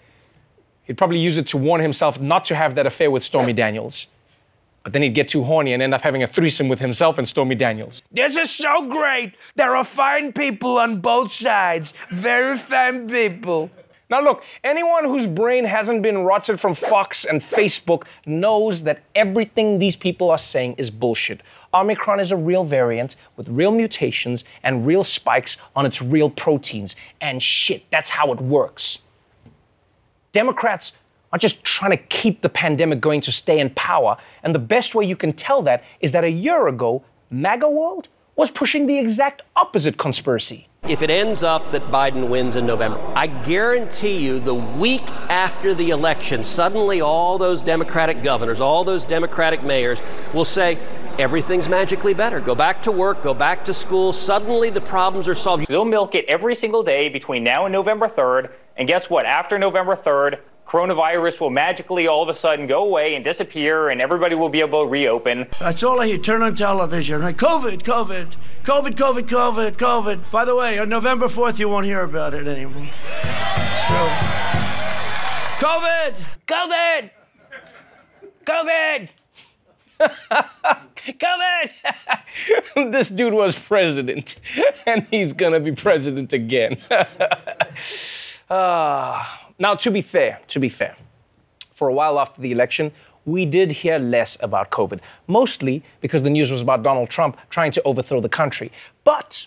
He'd 0.85 0.99
probably 0.99 1.19
use 1.19 1.37
it 1.37 1.49
to 1.49 1.57
warn 1.57 1.81
himself 1.81 2.21
not 2.21 2.45
to 2.47 2.55
have 2.55 2.77
that 2.77 2.87
affair 2.87 3.11
with 3.11 3.25
Stormy 3.25 3.53
Daniels. 3.53 4.07
But 4.87 4.93
then 4.93 5.03
he'd 5.03 5.17
get 5.17 5.29
too 5.29 5.43
horny 5.43 5.73
and 5.73 5.83
end 5.83 5.95
up 5.95 6.03
having 6.03 6.23
a 6.23 6.29
threesome 6.29 6.69
with 6.69 6.79
himself 6.79 7.19
and 7.19 7.27
Stormy 7.27 7.57
Daniels. 7.57 8.05
This 8.13 8.37
is 8.37 8.53
so 8.53 8.87
great. 8.89 9.35
There 9.57 9.75
are 9.75 9.83
fine 9.83 10.33
people 10.33 10.79
on 10.79 11.01
both 11.01 11.33
sides. 11.33 11.93
Very 12.13 12.57
fine 12.57 13.09
people. 13.09 13.69
Now, 14.11 14.21
look, 14.21 14.45
anyone 14.63 15.05
whose 15.05 15.27
brain 15.27 15.65
hasn't 15.65 16.03
been 16.03 16.19
rotted 16.19 16.61
from 16.61 16.77
Fox 16.77 17.25
and 17.25 17.43
Facebook 17.43 18.05
knows 18.27 18.85
that 18.85 19.03
everything 19.17 19.81
these 19.81 19.97
people 19.97 20.31
are 20.31 20.39
saying 20.39 20.77
is 20.79 20.89
bullshit. 20.89 21.41
Omicron 21.75 22.21
is 22.21 22.31
a 22.31 22.37
real 22.37 22.63
variant 22.63 23.17
with 23.37 23.49
real 23.49 23.73
mutations 23.73 24.45
and 24.63 24.87
real 24.87 25.03
spikes 25.03 25.57
on 25.75 25.85
its 25.85 26.01
real 26.01 26.31
proteins. 26.31 26.95
And 27.21 27.43
shit, 27.43 27.83
that's 27.91 28.09
how 28.09 28.31
it 28.31 28.41
works. 28.41 28.99
Democrats 30.31 30.93
are 31.33 31.39
just 31.39 31.63
trying 31.65 31.91
to 31.91 31.97
keep 31.97 32.43
the 32.43 32.49
pandemic 32.49 33.01
going 33.01 33.21
to 33.23 33.33
stay 33.33 33.59
in 33.59 33.71
power. 33.71 34.17
And 34.43 34.55
the 34.55 34.61
best 34.61 34.95
way 34.95 35.05
you 35.05 35.17
can 35.17 35.33
tell 35.33 35.63
that 35.63 35.83
is 36.01 36.13
that 36.13 36.25
a 36.25 36.31
year 36.31 36.69
ago, 36.69 37.05
MAGA 37.31 37.69
World 37.69 38.09
was 38.37 38.51
pushing 38.51 38.87
the 38.87 38.99
exact 38.99 39.43
opposite 39.57 39.97
conspiracy. 39.97 40.69
If 40.89 41.03
it 41.03 41.11
ends 41.11 41.43
up 41.43 41.73
that 41.73 41.83
Biden 41.85 42.29
wins 42.29 42.55
in 42.55 42.65
November, 42.65 43.01
I 43.17 43.27
guarantee 43.27 44.19
you 44.19 44.39
the 44.39 44.55
week 44.55 45.09
after 45.29 45.75
the 45.75 45.91
election, 45.91 46.45
suddenly 46.45 47.01
all 47.01 47.39
those 47.39 47.61
Democratic 47.61 48.23
governors, 48.23 48.61
all 48.61 48.85
those 48.85 49.05
Democratic 49.05 49.65
mayors 49.65 49.99
will 50.33 50.45
say, 50.45 50.79
everything's 51.19 51.69
magically 51.69 52.15
better. 52.15 52.41
Go 52.41 52.55
back 52.55 52.83
to 52.83 52.93
work, 52.93 53.23
go 53.23 53.35
back 53.35 53.65
to 53.65 53.75
school. 53.75 54.13
Suddenly 54.13 54.71
the 54.71 54.83
problems 54.83 55.27
are 55.27 55.35
solved. 55.35 55.67
They'll 55.67 55.85
milk 55.85 56.15
it 56.15 56.25
every 56.27 56.55
single 56.55 56.83
day 56.83 57.09
between 57.09 57.43
now 57.43 57.65
and 57.65 57.73
November 57.73 58.07
3rd. 58.07 58.51
And 58.77 58.87
guess 58.87 59.09
what? 59.11 59.25
After 59.25 59.59
November 59.59 59.97
3rd, 59.97 60.39
coronavirus 60.67 61.41
will 61.41 61.51
magically 61.51 62.07
all 62.07 62.23
of 62.23 62.29
a 62.29 62.35
sudden 62.35 62.67
go 62.67 62.83
away 62.83 63.15
and 63.15 63.25
disappear, 63.25 63.91
and 63.91 64.01
everybody 64.01 64.35
will 64.35 64.49
be 64.49 64.61
able 64.61 64.83
to 64.83 64.89
reopen. 64.89 65.47
That's 65.61 65.83
all 65.83 66.01
I 66.01 66.07
hear. 66.07 66.19
Turn 66.19 66.43
on 66.43 66.55
television. 66.55 67.21
Right? 67.21 67.37
COVID, 67.37 67.83
COVID, 67.83 68.35
COVID, 68.65 68.95
COVID, 68.95 69.23
COVID, 69.29 69.73
COVID. 69.73 70.31
By 70.31 70.45
the 70.45 70.57
way, 70.57 70.79
on 70.79 70.89
November 70.89 71.27
4th, 71.27 71.59
you 71.59 71.69
won't 71.69 71.87
hear 71.87 72.03
about 72.03 72.35
it 72.35 72.47
anymore. 72.47 72.89
It's 73.23 73.85
true. 73.87 74.47
COVID! 75.59 76.15
COVID! 76.47 77.11
COVID! 78.45 79.09
COVID! 81.09 81.71
this 82.93 83.09
dude 83.09 83.33
was 83.33 83.59
president, 83.59 84.37
and 84.87 85.07
he's 85.11 85.33
gonna 85.33 85.61
be 85.61 85.73
president 85.73 86.33
again. 86.33 86.79
Ah. 88.49 89.51
Now, 89.59 89.75
to 89.75 89.91
be 89.91 90.03
fair, 90.03 90.41
to 90.49 90.61
be 90.61 90.69
fair, 90.69 90.97
for 91.73 91.89
a 91.89 91.93
while 91.93 92.19
after 92.19 92.41
the 92.41 92.53
election, 92.53 92.93
we 93.25 93.45
did 93.45 93.73
hear 93.73 93.99
less 93.99 94.37
about 94.41 94.71
COVID, 94.71 95.01
mostly 95.27 95.83
because 96.01 96.23
the 96.23 96.31
news 96.31 96.51
was 96.51 96.61
about 96.61 96.83
Donald 96.83 97.11
Trump 97.11 97.37
trying 97.51 97.73
to 97.73 97.83
overthrow 97.83 98.21
the 98.21 98.29
country. 98.29 98.71
But 99.05 99.47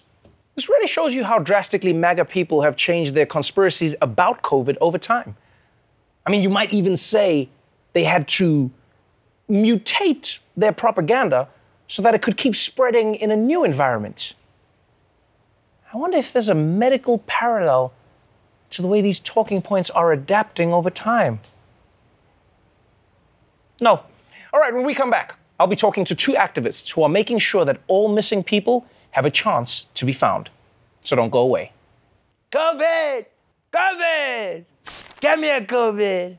this 0.56 0.68
really 0.68 0.88
shows 0.88 1.14
you 1.14 1.24
how 1.24 1.40
drastically 1.40 1.94
MAGA 1.94 2.26
people 2.26 2.62
have 2.62 2.76
changed 2.76 3.14
their 3.14 3.26
conspiracies 3.26 3.96
about 4.02 4.42
COVID 4.42 4.76
over 4.82 4.98
time. 4.98 5.38
I 6.26 6.32
mean, 6.32 6.42
you 6.42 6.50
might 6.50 6.74
even 6.74 6.98
say 6.98 7.50
they 7.94 8.04
had 8.04 8.28
to 8.28 8.70
mutate 9.50 10.40
their 10.58 10.74
propaganda 10.74 11.48
so 11.88 12.02
that 12.02 12.14
it 12.14 12.22
could 12.22 12.36
keep 12.36 12.56
spreading 12.56 13.16
in 13.16 13.32
a 13.32 13.38
new 13.38 13.64
environment. 13.64 14.34
I 15.94 15.98
wonder 15.98 16.18
if 16.18 16.34
there's 16.34 16.50
a 16.50 16.56
medical 16.56 17.20
parallel 17.20 17.94
to 18.72 18.82
the 18.82 18.88
way 18.88 19.02
these 19.02 19.20
talking 19.20 19.62
points 19.62 19.90
are 19.90 20.12
adapting 20.12 20.74
over 20.74 20.90
time. 20.90 21.40
No. 23.82 24.04
All 24.54 24.60
right, 24.60 24.74
when 24.74 24.86
we 24.86 24.94
come 24.94 25.10
back, 25.10 25.36
I'll 25.60 25.68
be 25.68 25.76
talking 25.76 26.06
to 26.06 26.16
two 26.16 26.34
activists 26.34 26.90
who 26.92 27.04
are 27.04 27.10
making 27.10 27.40
sure 27.40 27.66
that 27.66 27.82
all 27.88 28.08
missing 28.08 28.44
people 28.44 28.86
have 29.12 29.26
a 29.26 29.32
chance 29.32 29.86
to 29.96 30.06
be 30.06 30.14
found. 30.14 30.50
So 31.04 31.16
don't 31.16 31.30
go 31.30 31.40
away. 31.40 31.72
COVID! 32.52 33.26
COVID! 33.74 34.66
Get 35.20 35.40
me 35.40 35.50
a 35.50 35.62
COVID! 35.62 36.38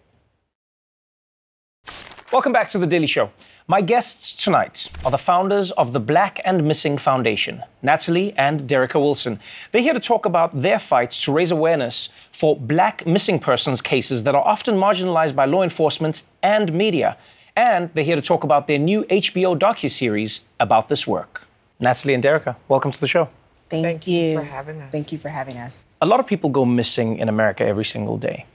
Welcome 2.32 2.52
back 2.52 2.70
to 2.70 2.78
The 2.78 2.86
Daily 2.86 3.06
Show. 3.06 3.30
My 3.70 3.82
guests 3.82 4.32
tonight 4.32 4.90
are 5.04 5.12
the 5.12 5.16
founders 5.16 5.70
of 5.70 5.92
the 5.92 6.00
Black 6.00 6.40
and 6.44 6.66
Missing 6.66 6.98
Foundation, 6.98 7.62
Natalie 7.82 8.34
and 8.36 8.62
Derrica 8.62 9.00
Wilson. 9.00 9.38
They're 9.70 9.80
here 9.80 9.94
to 9.94 10.00
talk 10.00 10.26
about 10.26 10.58
their 10.58 10.80
fights 10.80 11.22
to 11.22 11.30
raise 11.30 11.52
awareness 11.52 12.08
for 12.32 12.56
black 12.56 13.06
missing 13.06 13.38
persons 13.38 13.80
cases 13.80 14.24
that 14.24 14.34
are 14.34 14.44
often 14.44 14.74
marginalized 14.74 15.36
by 15.36 15.44
law 15.44 15.62
enforcement 15.62 16.24
and 16.42 16.72
media. 16.72 17.16
And 17.54 17.88
they're 17.94 18.02
here 18.02 18.16
to 18.16 18.22
talk 18.22 18.42
about 18.42 18.66
their 18.66 18.80
new 18.80 19.04
HBO 19.04 19.56
docuseries 19.56 20.40
about 20.58 20.88
this 20.88 21.06
work. 21.06 21.46
Natalie 21.78 22.14
and 22.14 22.24
Derrica, 22.24 22.56
welcome 22.66 22.90
to 22.90 23.00
the 23.00 23.06
show. 23.06 23.28
Thank, 23.68 23.84
Thank 23.84 24.06
you 24.08 24.34
for 24.34 24.42
having 24.42 24.80
us. 24.80 24.90
Thank 24.90 25.12
you 25.12 25.18
for 25.18 25.28
having 25.28 25.58
us. 25.58 25.84
A 26.02 26.06
lot 26.06 26.18
of 26.18 26.26
people 26.26 26.50
go 26.50 26.64
missing 26.64 27.18
in 27.18 27.28
America 27.28 27.64
every 27.64 27.84
single 27.84 28.18
day. 28.18 28.46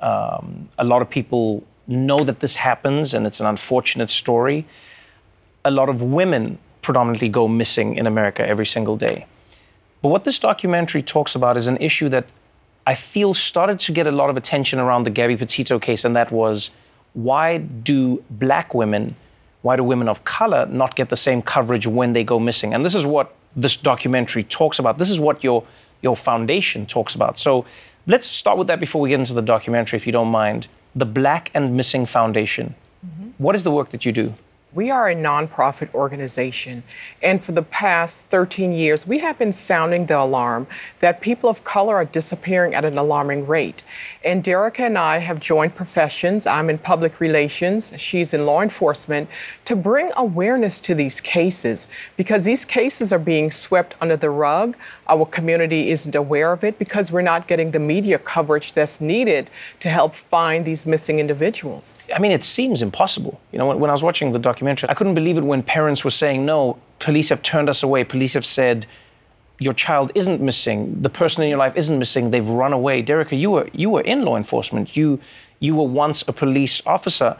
Um, 0.00 0.68
a 0.78 0.84
lot 0.84 1.02
of 1.02 1.10
people 1.10 1.64
know 1.86 2.18
that 2.18 2.40
this 2.40 2.56
happens 2.56 3.14
and 3.14 3.26
it's 3.26 3.40
an 3.40 3.46
unfortunate 3.46 4.10
story. 4.10 4.66
A 5.64 5.70
lot 5.70 5.88
of 5.88 6.02
women 6.02 6.58
predominantly 6.82 7.28
go 7.28 7.48
missing 7.48 7.96
in 7.96 8.06
America 8.06 8.46
every 8.46 8.66
single 8.66 8.96
day. 8.96 9.26
But 10.02 10.08
what 10.08 10.24
this 10.24 10.38
documentary 10.38 11.02
talks 11.02 11.34
about 11.34 11.56
is 11.56 11.66
an 11.66 11.78
issue 11.78 12.08
that 12.10 12.26
I 12.86 12.94
feel 12.94 13.32
started 13.32 13.80
to 13.80 13.92
get 13.92 14.06
a 14.06 14.12
lot 14.12 14.28
of 14.28 14.36
attention 14.36 14.78
around 14.78 15.04
the 15.04 15.10
Gabby 15.10 15.36
Petito 15.36 15.78
case, 15.78 16.04
and 16.04 16.14
that 16.14 16.30
was 16.30 16.70
why 17.14 17.58
do 17.58 18.22
black 18.28 18.74
women, 18.74 19.16
why 19.62 19.76
do 19.76 19.84
women 19.84 20.08
of 20.08 20.24
color 20.24 20.66
not 20.66 20.94
get 20.94 21.08
the 21.08 21.16
same 21.16 21.40
coverage 21.40 21.86
when 21.86 22.12
they 22.12 22.24
go 22.24 22.38
missing? 22.38 22.74
And 22.74 22.84
this 22.84 22.94
is 22.94 23.06
what 23.06 23.34
this 23.56 23.76
documentary 23.76 24.44
talks 24.44 24.78
about. 24.78 24.98
This 24.98 25.10
is 25.10 25.18
what 25.18 25.42
your, 25.42 25.64
your 26.02 26.16
foundation 26.16 26.84
talks 26.84 27.14
about. 27.14 27.38
So 27.38 27.64
let's 28.06 28.26
start 28.26 28.58
with 28.58 28.66
that 28.68 28.80
before 28.80 29.00
we 29.00 29.08
get 29.08 29.20
into 29.20 29.34
the 29.34 29.42
documentary, 29.42 29.96
if 29.96 30.06
you 30.06 30.12
don't 30.12 30.28
mind 30.28 30.66
the 30.94 31.06
Black 31.06 31.50
and 31.54 31.76
Missing 31.76 32.06
Foundation. 32.06 32.74
Mm-hmm. 33.04 33.30
What 33.38 33.56
is 33.56 33.64
the 33.64 33.70
work 33.70 33.90
that 33.90 34.04
you 34.04 34.12
do? 34.12 34.34
We 34.74 34.90
are 34.90 35.08
a 35.08 35.14
nonprofit 35.14 35.94
organization, 35.94 36.82
and 37.22 37.44
for 37.44 37.52
the 37.52 37.62
past 37.62 38.22
13 38.22 38.72
years, 38.72 39.06
we 39.06 39.20
have 39.20 39.38
been 39.38 39.52
sounding 39.52 40.06
the 40.06 40.18
alarm 40.18 40.66
that 40.98 41.20
people 41.20 41.48
of 41.48 41.62
color 41.62 41.94
are 41.94 42.04
disappearing 42.04 42.74
at 42.74 42.84
an 42.84 42.98
alarming 42.98 43.46
rate. 43.46 43.84
And 44.24 44.42
Derrica 44.42 44.80
and 44.80 44.98
I 44.98 45.18
have 45.18 45.38
joined 45.38 45.76
professions. 45.76 46.44
I'm 46.44 46.70
in 46.70 46.78
public 46.78 47.20
relations, 47.20 47.92
she's 47.98 48.34
in 48.34 48.46
law 48.46 48.62
enforcement, 48.62 49.28
to 49.64 49.76
bring 49.76 50.10
awareness 50.16 50.80
to 50.80 50.94
these 50.94 51.20
cases 51.20 51.88
because 52.16 52.44
these 52.44 52.64
cases 52.64 53.12
are 53.12 53.18
being 53.18 53.50
swept 53.50 53.96
under 54.00 54.16
the 54.16 54.30
rug. 54.30 54.76
Our 55.08 55.26
community 55.26 55.90
isn't 55.90 56.14
aware 56.14 56.52
of 56.52 56.64
it 56.64 56.78
because 56.78 57.10
we're 57.10 57.22
not 57.22 57.48
getting 57.48 57.70
the 57.70 57.78
media 57.78 58.18
coverage 58.18 58.72
that's 58.72 59.00
needed 59.00 59.50
to 59.80 59.88
help 59.88 60.14
find 60.14 60.64
these 60.64 60.86
missing 60.86 61.18
individuals. 61.18 61.98
I 62.14 62.18
mean, 62.18 62.32
it 62.32 62.44
seems 62.44 62.82
impossible. 62.82 63.40
You 63.52 63.58
know, 63.58 63.66
when, 63.66 63.80
when 63.80 63.90
I 63.90 63.92
was 63.92 64.02
watching 64.02 64.32
the 64.32 64.38
documentary. 64.38 64.88
I 64.88 64.94
couldn't 64.94 65.14
believe 65.14 65.38
it 65.38 65.44
when 65.44 65.62
parents 65.62 66.04
were 66.04 66.10
saying, 66.10 66.44
no, 66.44 66.78
police 66.98 67.28
have 67.30 67.42
turned 67.42 67.68
us 67.68 67.82
away. 67.82 68.04
Police 68.04 68.34
have 68.34 68.46
said, 68.46 68.86
your 69.58 69.72
child 69.72 70.10
isn't 70.14 70.40
missing. 70.40 71.00
The 71.00 71.08
person 71.08 71.42
in 71.42 71.48
your 71.48 71.58
life 71.58 71.76
isn't 71.76 71.98
missing. 71.98 72.30
They've 72.30 72.46
run 72.46 72.72
away. 72.72 73.02
Derrica, 73.02 73.38
you 73.38 73.50
were, 73.50 73.68
you 73.72 73.88
were 73.88 74.00
in 74.02 74.24
law 74.24 74.36
enforcement. 74.36 74.96
You, 74.96 75.20
you 75.60 75.74
were 75.74 75.86
once 75.86 76.24
a 76.26 76.32
police 76.32 76.82
officer. 76.84 77.36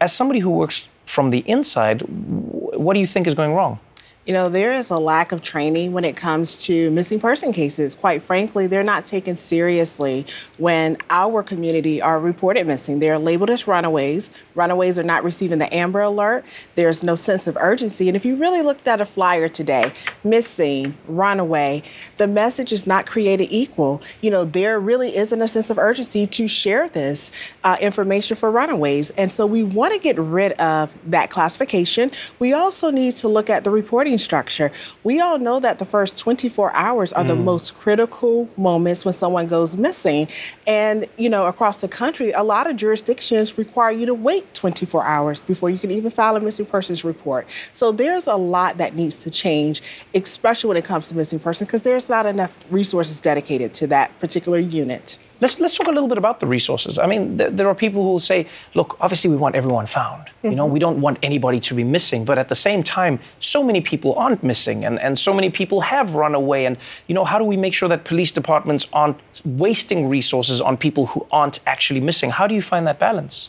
As 0.00 0.12
somebody 0.12 0.40
who 0.40 0.50
works 0.50 0.86
from 1.08 1.30
the 1.30 1.38
inside, 1.46 2.02
what 2.02 2.94
do 2.94 3.00
you 3.00 3.06
think 3.06 3.26
is 3.26 3.34
going 3.34 3.54
wrong? 3.54 3.80
You 4.28 4.34
know, 4.34 4.50
there 4.50 4.74
is 4.74 4.90
a 4.90 4.98
lack 4.98 5.32
of 5.32 5.40
training 5.40 5.92
when 5.92 6.04
it 6.04 6.14
comes 6.14 6.62
to 6.64 6.90
missing 6.90 7.18
person 7.18 7.50
cases. 7.50 7.94
Quite 7.94 8.20
frankly, 8.20 8.66
they're 8.66 8.84
not 8.84 9.06
taken 9.06 9.38
seriously 9.38 10.26
when 10.58 10.98
our 11.08 11.42
community 11.42 12.02
are 12.02 12.20
reported 12.20 12.66
missing. 12.66 13.00
They're 13.00 13.18
labeled 13.18 13.48
as 13.48 13.66
runaways. 13.66 14.30
Runaways 14.54 14.98
are 14.98 15.02
not 15.02 15.24
receiving 15.24 15.60
the 15.60 15.74
Amber 15.74 16.02
Alert. 16.02 16.44
There's 16.74 17.02
no 17.02 17.14
sense 17.14 17.46
of 17.46 17.56
urgency. 17.58 18.06
And 18.06 18.16
if 18.16 18.26
you 18.26 18.36
really 18.36 18.60
looked 18.60 18.86
at 18.86 19.00
a 19.00 19.06
flyer 19.06 19.48
today, 19.48 19.94
missing, 20.24 20.94
runaway, 21.06 21.82
the 22.18 22.26
message 22.26 22.70
is 22.70 22.86
not 22.86 23.06
created 23.06 23.48
equal. 23.50 24.02
You 24.20 24.30
know, 24.30 24.44
there 24.44 24.78
really 24.78 25.16
isn't 25.16 25.40
a 25.40 25.48
sense 25.48 25.70
of 25.70 25.78
urgency 25.78 26.26
to 26.26 26.46
share 26.46 26.90
this 26.90 27.30
uh, 27.64 27.78
information 27.80 28.36
for 28.36 28.50
runaways. 28.50 29.10
And 29.12 29.32
so 29.32 29.46
we 29.46 29.62
want 29.62 29.94
to 29.94 29.98
get 29.98 30.18
rid 30.18 30.52
of 30.52 30.92
that 31.10 31.30
classification. 31.30 32.10
We 32.40 32.52
also 32.52 32.90
need 32.90 33.16
to 33.16 33.28
look 33.28 33.48
at 33.48 33.64
the 33.64 33.70
reporting 33.70 34.17
structure. 34.18 34.70
We 35.04 35.20
all 35.20 35.38
know 35.38 35.60
that 35.60 35.78
the 35.78 35.84
first 35.84 36.18
24 36.18 36.72
hours 36.74 37.12
are 37.12 37.24
mm. 37.24 37.28
the 37.28 37.36
most 37.36 37.74
critical 37.74 38.48
moments 38.56 39.04
when 39.04 39.14
someone 39.14 39.46
goes 39.46 39.76
missing. 39.76 40.28
And, 40.66 41.06
you 41.16 41.28
know, 41.28 41.46
across 41.46 41.80
the 41.80 41.88
country, 41.88 42.32
a 42.32 42.42
lot 42.42 42.68
of 42.68 42.76
jurisdictions 42.76 43.56
require 43.56 43.92
you 43.92 44.06
to 44.06 44.14
wait 44.14 44.52
24 44.54 45.04
hours 45.04 45.42
before 45.42 45.70
you 45.70 45.78
can 45.78 45.90
even 45.90 46.10
file 46.10 46.36
a 46.36 46.40
missing 46.40 46.66
persons 46.66 47.04
report. 47.04 47.46
So 47.72 47.92
there's 47.92 48.26
a 48.26 48.36
lot 48.36 48.78
that 48.78 48.94
needs 48.94 49.16
to 49.18 49.30
change, 49.30 49.82
especially 50.14 50.68
when 50.68 50.76
it 50.76 50.84
comes 50.84 51.08
to 51.08 51.16
missing 51.16 51.38
persons, 51.38 51.68
because 51.68 51.82
there's 51.82 52.08
not 52.08 52.26
enough 52.26 52.54
resources 52.70 53.20
dedicated 53.20 53.74
to 53.74 53.86
that 53.88 54.18
particular 54.18 54.58
unit. 54.58 55.18
Let's, 55.40 55.60
let's 55.60 55.76
talk 55.76 55.86
a 55.86 55.92
little 55.92 56.08
bit 56.08 56.18
about 56.18 56.40
the 56.40 56.46
resources. 56.46 56.98
I 56.98 57.06
mean, 57.06 57.38
th- 57.38 57.52
there 57.52 57.68
are 57.68 57.74
people 57.74 58.02
who 58.02 58.08
will 58.08 58.20
say, 58.20 58.46
look, 58.74 58.96
obviously 59.00 59.30
we 59.30 59.36
want 59.36 59.54
everyone 59.54 59.86
found. 59.86 60.24
Mm-hmm. 60.24 60.50
You 60.50 60.56
know, 60.56 60.64
mm-hmm. 60.64 60.72
we 60.72 60.80
don't 60.80 61.00
want 61.00 61.18
anybody 61.22 61.60
to 61.60 61.74
be 61.74 61.84
missing. 61.84 62.24
But 62.24 62.38
at 62.38 62.48
the 62.48 62.56
same 62.56 62.82
time, 62.82 63.20
so 63.40 63.62
many 63.62 63.80
people 63.80 64.14
aren't 64.14 64.42
missing 64.42 64.84
and, 64.84 64.98
and 64.98 65.18
so 65.18 65.32
many 65.32 65.50
people 65.50 65.80
have 65.80 66.14
run 66.14 66.34
away. 66.34 66.66
And, 66.66 66.76
you 67.06 67.14
know, 67.14 67.24
how 67.24 67.38
do 67.38 67.44
we 67.44 67.56
make 67.56 67.74
sure 67.74 67.88
that 67.88 68.04
police 68.04 68.32
departments 68.32 68.88
aren't 68.92 69.18
wasting 69.44 70.08
resources 70.08 70.60
on 70.60 70.76
people 70.76 71.06
who 71.06 71.26
aren't 71.30 71.60
actually 71.66 72.00
missing? 72.00 72.30
How 72.30 72.46
do 72.46 72.54
you 72.54 72.62
find 72.62 72.86
that 72.86 72.98
balance? 72.98 73.48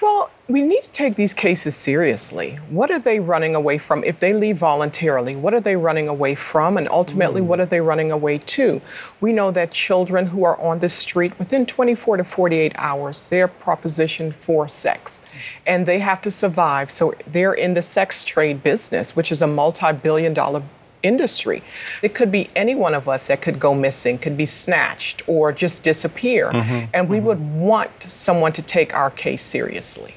Well, 0.00 0.30
we 0.46 0.62
need 0.62 0.82
to 0.82 0.92
take 0.92 1.16
these 1.16 1.34
cases 1.34 1.74
seriously. 1.74 2.56
What 2.70 2.90
are 2.90 3.00
they 3.00 3.18
running 3.18 3.54
away 3.54 3.78
from? 3.78 4.04
If 4.04 4.20
they 4.20 4.32
leave 4.32 4.56
voluntarily, 4.56 5.34
what 5.34 5.54
are 5.54 5.60
they 5.60 5.76
running 5.76 6.06
away 6.08 6.36
from? 6.36 6.76
And 6.76 6.88
ultimately, 6.88 7.40
mm. 7.40 7.46
what 7.46 7.58
are 7.58 7.66
they 7.66 7.80
running 7.80 8.12
away 8.12 8.38
to? 8.38 8.80
We 9.20 9.32
know 9.32 9.50
that 9.50 9.72
children 9.72 10.26
who 10.26 10.44
are 10.44 10.58
on 10.60 10.78
the 10.78 10.88
street 10.88 11.36
within 11.38 11.66
24 11.66 12.18
to 12.18 12.24
48 12.24 12.72
hours, 12.76 13.28
they're 13.28 13.48
propositioned 13.48 14.34
for 14.34 14.68
sex 14.68 15.22
and 15.66 15.84
they 15.84 15.98
have 15.98 16.22
to 16.22 16.30
survive. 16.30 16.90
So 16.90 17.14
they're 17.26 17.54
in 17.54 17.74
the 17.74 17.82
sex 17.82 18.24
trade 18.24 18.62
business, 18.62 19.16
which 19.16 19.32
is 19.32 19.42
a 19.42 19.46
multi 19.46 19.92
billion 19.92 20.32
dollar 20.32 20.62
industry. 21.08 21.62
It 22.02 22.12
could 22.14 22.30
be 22.30 22.42
any 22.54 22.74
one 22.86 22.94
of 22.94 23.08
us 23.08 23.26
that 23.28 23.40
could 23.44 23.58
go 23.58 23.74
missing, 23.74 24.18
could 24.18 24.36
be 24.36 24.46
snatched 24.46 25.22
or 25.26 25.52
just 25.64 25.82
disappear. 25.82 26.50
Mhm, 26.52 26.88
And 26.94 27.08
we 27.08 27.18
would 27.26 27.40
want 27.70 27.90
someone 28.26 28.52
to 28.52 28.62
take 28.62 28.90
our 29.00 29.10
case 29.10 29.42
seriously. 29.42 30.12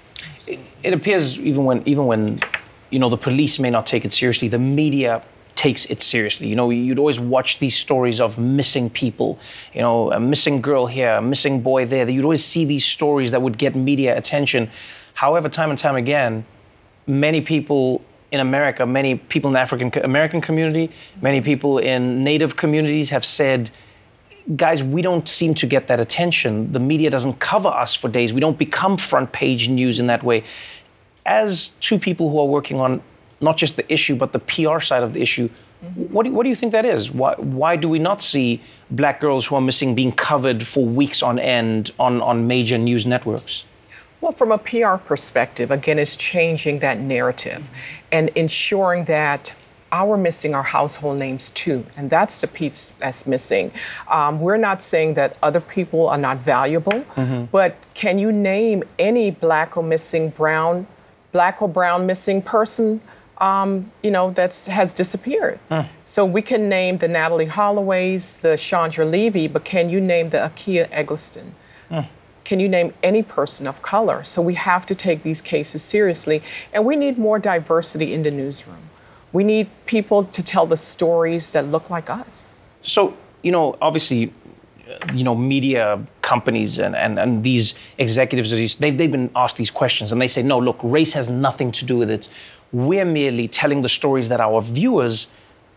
it 0.83 0.93
appears 0.99 1.25
even 1.51 1.63
when 1.69 1.79
even 1.85 2.03
when 2.11 2.23
you 2.93 2.99
know 3.01 3.09
the 3.15 3.21
police 3.29 3.53
may 3.65 3.69
not 3.77 3.85
take 3.93 4.03
it 4.07 4.11
seriously, 4.21 4.47
the 4.57 4.63
media 4.81 5.11
takes 5.55 5.83
it 5.93 6.01
seriously. 6.01 6.47
You 6.51 6.55
know, 6.59 6.67
you'd 6.71 6.97
always 7.03 7.19
watch 7.35 7.49
these 7.59 7.75
stories 7.85 8.19
of 8.25 8.29
missing 8.59 8.89
people, 8.89 9.29
you 9.75 9.81
know, 9.85 10.11
a 10.11 10.19
missing 10.19 10.57
girl 10.69 10.85
here, 10.97 11.11
a 11.21 11.21
missing 11.33 11.55
boy 11.61 11.81
there. 11.85 12.09
You'd 12.09 12.25
always 12.29 12.43
see 12.53 12.63
these 12.65 12.85
stories 12.97 13.29
that 13.33 13.41
would 13.45 13.57
get 13.63 13.71
media 13.75 14.11
attention. 14.21 14.61
However, 15.13 15.47
time 15.49 15.69
and 15.73 15.79
time 15.87 15.95
again, 16.05 16.33
many 17.05 17.41
people 17.53 18.01
in 18.31 18.39
America, 18.39 18.85
many 18.85 19.15
people 19.15 19.49
in 19.49 19.53
the 19.53 19.59
African 19.59 19.91
American 20.03 20.41
community, 20.41 20.89
many 21.21 21.41
people 21.41 21.77
in 21.77 22.23
Native 22.23 22.55
communities 22.55 23.09
have 23.09 23.25
said, 23.25 23.69
guys, 24.55 24.81
we 24.81 25.01
don't 25.01 25.27
seem 25.27 25.53
to 25.55 25.67
get 25.67 25.87
that 25.87 25.99
attention. 25.99 26.71
The 26.71 26.79
media 26.79 27.09
doesn't 27.09 27.39
cover 27.39 27.69
us 27.69 27.93
for 27.93 28.07
days. 28.07 28.31
We 28.33 28.39
don't 28.39 28.57
become 28.57 28.97
front 28.97 29.31
page 29.33 29.69
news 29.69 29.99
in 29.99 30.07
that 30.07 30.23
way. 30.23 30.43
As 31.25 31.71
two 31.81 31.99
people 31.99 32.29
who 32.29 32.39
are 32.39 32.47
working 32.47 32.79
on 32.79 33.01
not 33.41 33.57
just 33.57 33.75
the 33.75 33.91
issue, 33.91 34.15
but 34.15 34.33
the 34.33 34.39
PR 34.39 34.79
side 34.79 35.03
of 35.03 35.13
the 35.13 35.21
issue, 35.21 35.49
mm-hmm. 35.83 36.03
what, 36.13 36.23
do, 36.23 36.31
what 36.31 36.43
do 36.43 36.49
you 36.49 36.55
think 36.55 36.71
that 36.71 36.85
is? 36.85 37.11
Why, 37.11 37.33
why 37.35 37.75
do 37.75 37.89
we 37.89 37.99
not 37.99 38.21
see 38.21 38.61
black 38.91 39.19
girls 39.19 39.45
who 39.45 39.55
are 39.55 39.61
missing 39.61 39.93
being 39.93 40.11
covered 40.11 40.65
for 40.65 40.85
weeks 40.85 41.21
on 41.21 41.37
end 41.37 41.91
on, 41.99 42.21
on 42.21 42.47
major 42.47 42.77
news 42.77 43.05
networks? 43.05 43.65
Well, 44.21 44.31
from 44.31 44.51
a 44.51 44.59
PR 44.59 44.97
perspective, 44.97 45.71
again, 45.71 45.97
it's 45.97 46.15
changing 46.15 46.79
that 46.79 46.99
narrative 46.99 47.63
and 48.11 48.29
ensuring 48.35 49.05
that 49.05 49.53
our 49.93 50.15
missing 50.15 50.55
our 50.55 50.63
household 50.63 51.19
names 51.19 51.51
too, 51.51 51.85
and 51.97 52.09
that's 52.09 52.39
the 52.39 52.47
piece 52.47 52.91
that's 52.99 53.27
missing. 53.27 53.71
Um, 54.07 54.39
we're 54.39 54.55
not 54.57 54.81
saying 54.81 55.15
that 55.15 55.37
other 55.43 55.59
people 55.59 56.07
are 56.07 56.17
not 56.17 56.37
valuable, 56.37 57.03
but 57.51 57.75
can 57.93 58.17
you 58.17 58.31
name 58.31 58.83
any 58.99 59.31
black 59.31 59.75
or 59.75 59.83
missing 59.83 60.29
brown, 60.29 60.87
black 61.33 61.61
or 61.61 61.67
brown 61.67 62.05
missing 62.05 62.41
person? 62.41 63.01
Um, 63.39 63.91
you 64.03 64.11
know, 64.11 64.31
that's 64.31 64.65
has 64.67 64.93
disappeared. 64.93 65.59
So 66.03 66.23
we 66.23 66.41
can 66.41 66.69
name 66.69 66.99
the 66.99 67.07
Natalie 67.09 67.47
Holloways, 67.47 68.39
the 68.39 68.55
Chandra 68.55 69.03
Levy, 69.03 69.47
but 69.49 69.65
can 69.65 69.89
you 69.89 69.99
name 69.99 70.29
the 70.29 70.37
Akia 70.37 70.87
Eggleston? 70.91 71.53
Can 72.43 72.59
you 72.59 72.67
name 72.67 72.93
any 73.03 73.23
person 73.23 73.67
of 73.67 73.81
color? 73.81 74.23
So 74.23 74.41
we 74.41 74.55
have 74.55 74.85
to 74.87 74.95
take 74.95 75.23
these 75.23 75.41
cases 75.41 75.81
seriously, 75.81 76.41
and 76.73 76.85
we 76.85 76.95
need 76.95 77.17
more 77.17 77.39
diversity 77.39 78.13
in 78.13 78.23
the 78.23 78.31
newsroom. 78.31 78.89
We 79.33 79.43
need 79.43 79.69
people 79.85 80.25
to 80.25 80.43
tell 80.43 80.65
the 80.65 80.77
stories 80.77 81.51
that 81.51 81.65
look 81.67 81.89
like 81.89 82.09
us. 82.09 82.51
So, 82.83 83.15
you 83.43 83.51
know, 83.51 83.77
obviously, 83.81 84.33
uh, 84.89 85.13
you 85.13 85.23
know, 85.23 85.35
media 85.35 86.05
companies 86.21 86.79
and, 86.79 86.95
and, 86.95 87.17
and 87.17 87.43
these 87.43 87.75
executives, 87.97 88.77
they've, 88.77 88.97
they've 88.97 89.11
been 89.11 89.29
asked 89.35 89.55
these 89.57 89.71
questions 89.71 90.11
and 90.11 90.21
they 90.21 90.27
say, 90.27 90.43
no, 90.43 90.59
look, 90.59 90.79
race 90.83 91.13
has 91.13 91.29
nothing 91.29 91.71
to 91.73 91.85
do 91.85 91.97
with 91.97 92.09
it. 92.09 92.27
We're 92.73 93.05
merely 93.05 93.47
telling 93.47 93.81
the 93.81 93.89
stories 93.89 94.29
that 94.29 94.41
our 94.41 94.61
viewers 94.61 95.27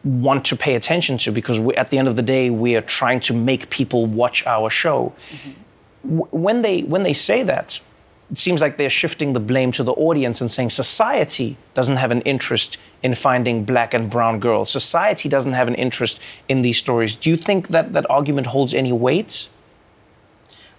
want 0.05 0.45
to 0.47 0.57
pay 0.57 0.75
attention 0.75 1.19
to 1.19 1.33
because 1.33 1.59
we, 1.59 1.75
at 1.77 1.91
the 1.91 1.99
end 1.99 2.09
of 2.09 2.17
the 2.17 2.23
day, 2.23 2.51
we 2.51 2.77
are 2.77 2.83
trying 2.83 3.21
to 3.21 3.33
make 3.33 3.71
people 3.71 4.07
watch 4.07 4.47
our 4.47 4.69
show. 4.69 5.13
W- 5.31 5.55
When 6.05 6.63
they, 6.63 6.83
when 6.83 7.03
they 7.03 7.15
say 7.15 7.43
that, 7.43 7.81
it 8.31 8.39
seems 8.39 8.61
like 8.61 8.79
they're 8.79 8.91
shifting 8.91 9.33
the 9.33 9.41
blame 9.41 9.71
to 9.73 9.83
the 9.83 9.93
audience 9.93 10.41
and 10.41 10.51
saying 10.51 10.71
society 10.71 11.57
doesn't 11.75 11.97
have 11.97 12.11
an 12.11 12.21
interest 12.23 12.79
in 13.03 13.15
finding 13.15 13.65
black 13.65 13.95
and 13.95 14.11
brown 14.11 14.41
girls. 14.41 14.71
Society 14.71 15.29
doesn't 15.29 15.53
have 15.53 15.69
an 15.69 15.75
interest 15.75 16.21
in 16.49 16.63
these 16.63 16.79
stories. 16.79 17.17
Do 17.17 17.31
you 17.31 17.37
think 17.37 17.69
that 17.69 17.93
that 17.93 18.09
argument 18.11 18.47
holds 18.47 18.75
any 18.75 18.93
weight? 18.93 19.49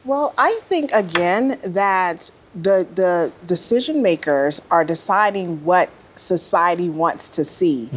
Well, 0.04 0.34
I 0.38 0.60
think 0.70 0.92
again 0.92 1.60
that 1.64 2.30
the 2.54 2.88
the 2.96 3.32
decision 3.48 4.02
makers 4.02 4.62
are 4.72 4.84
deciding 4.84 5.64
what 5.64 5.90
society 6.16 6.90
wants 6.90 7.30
to 7.30 7.46
see. 7.46 7.90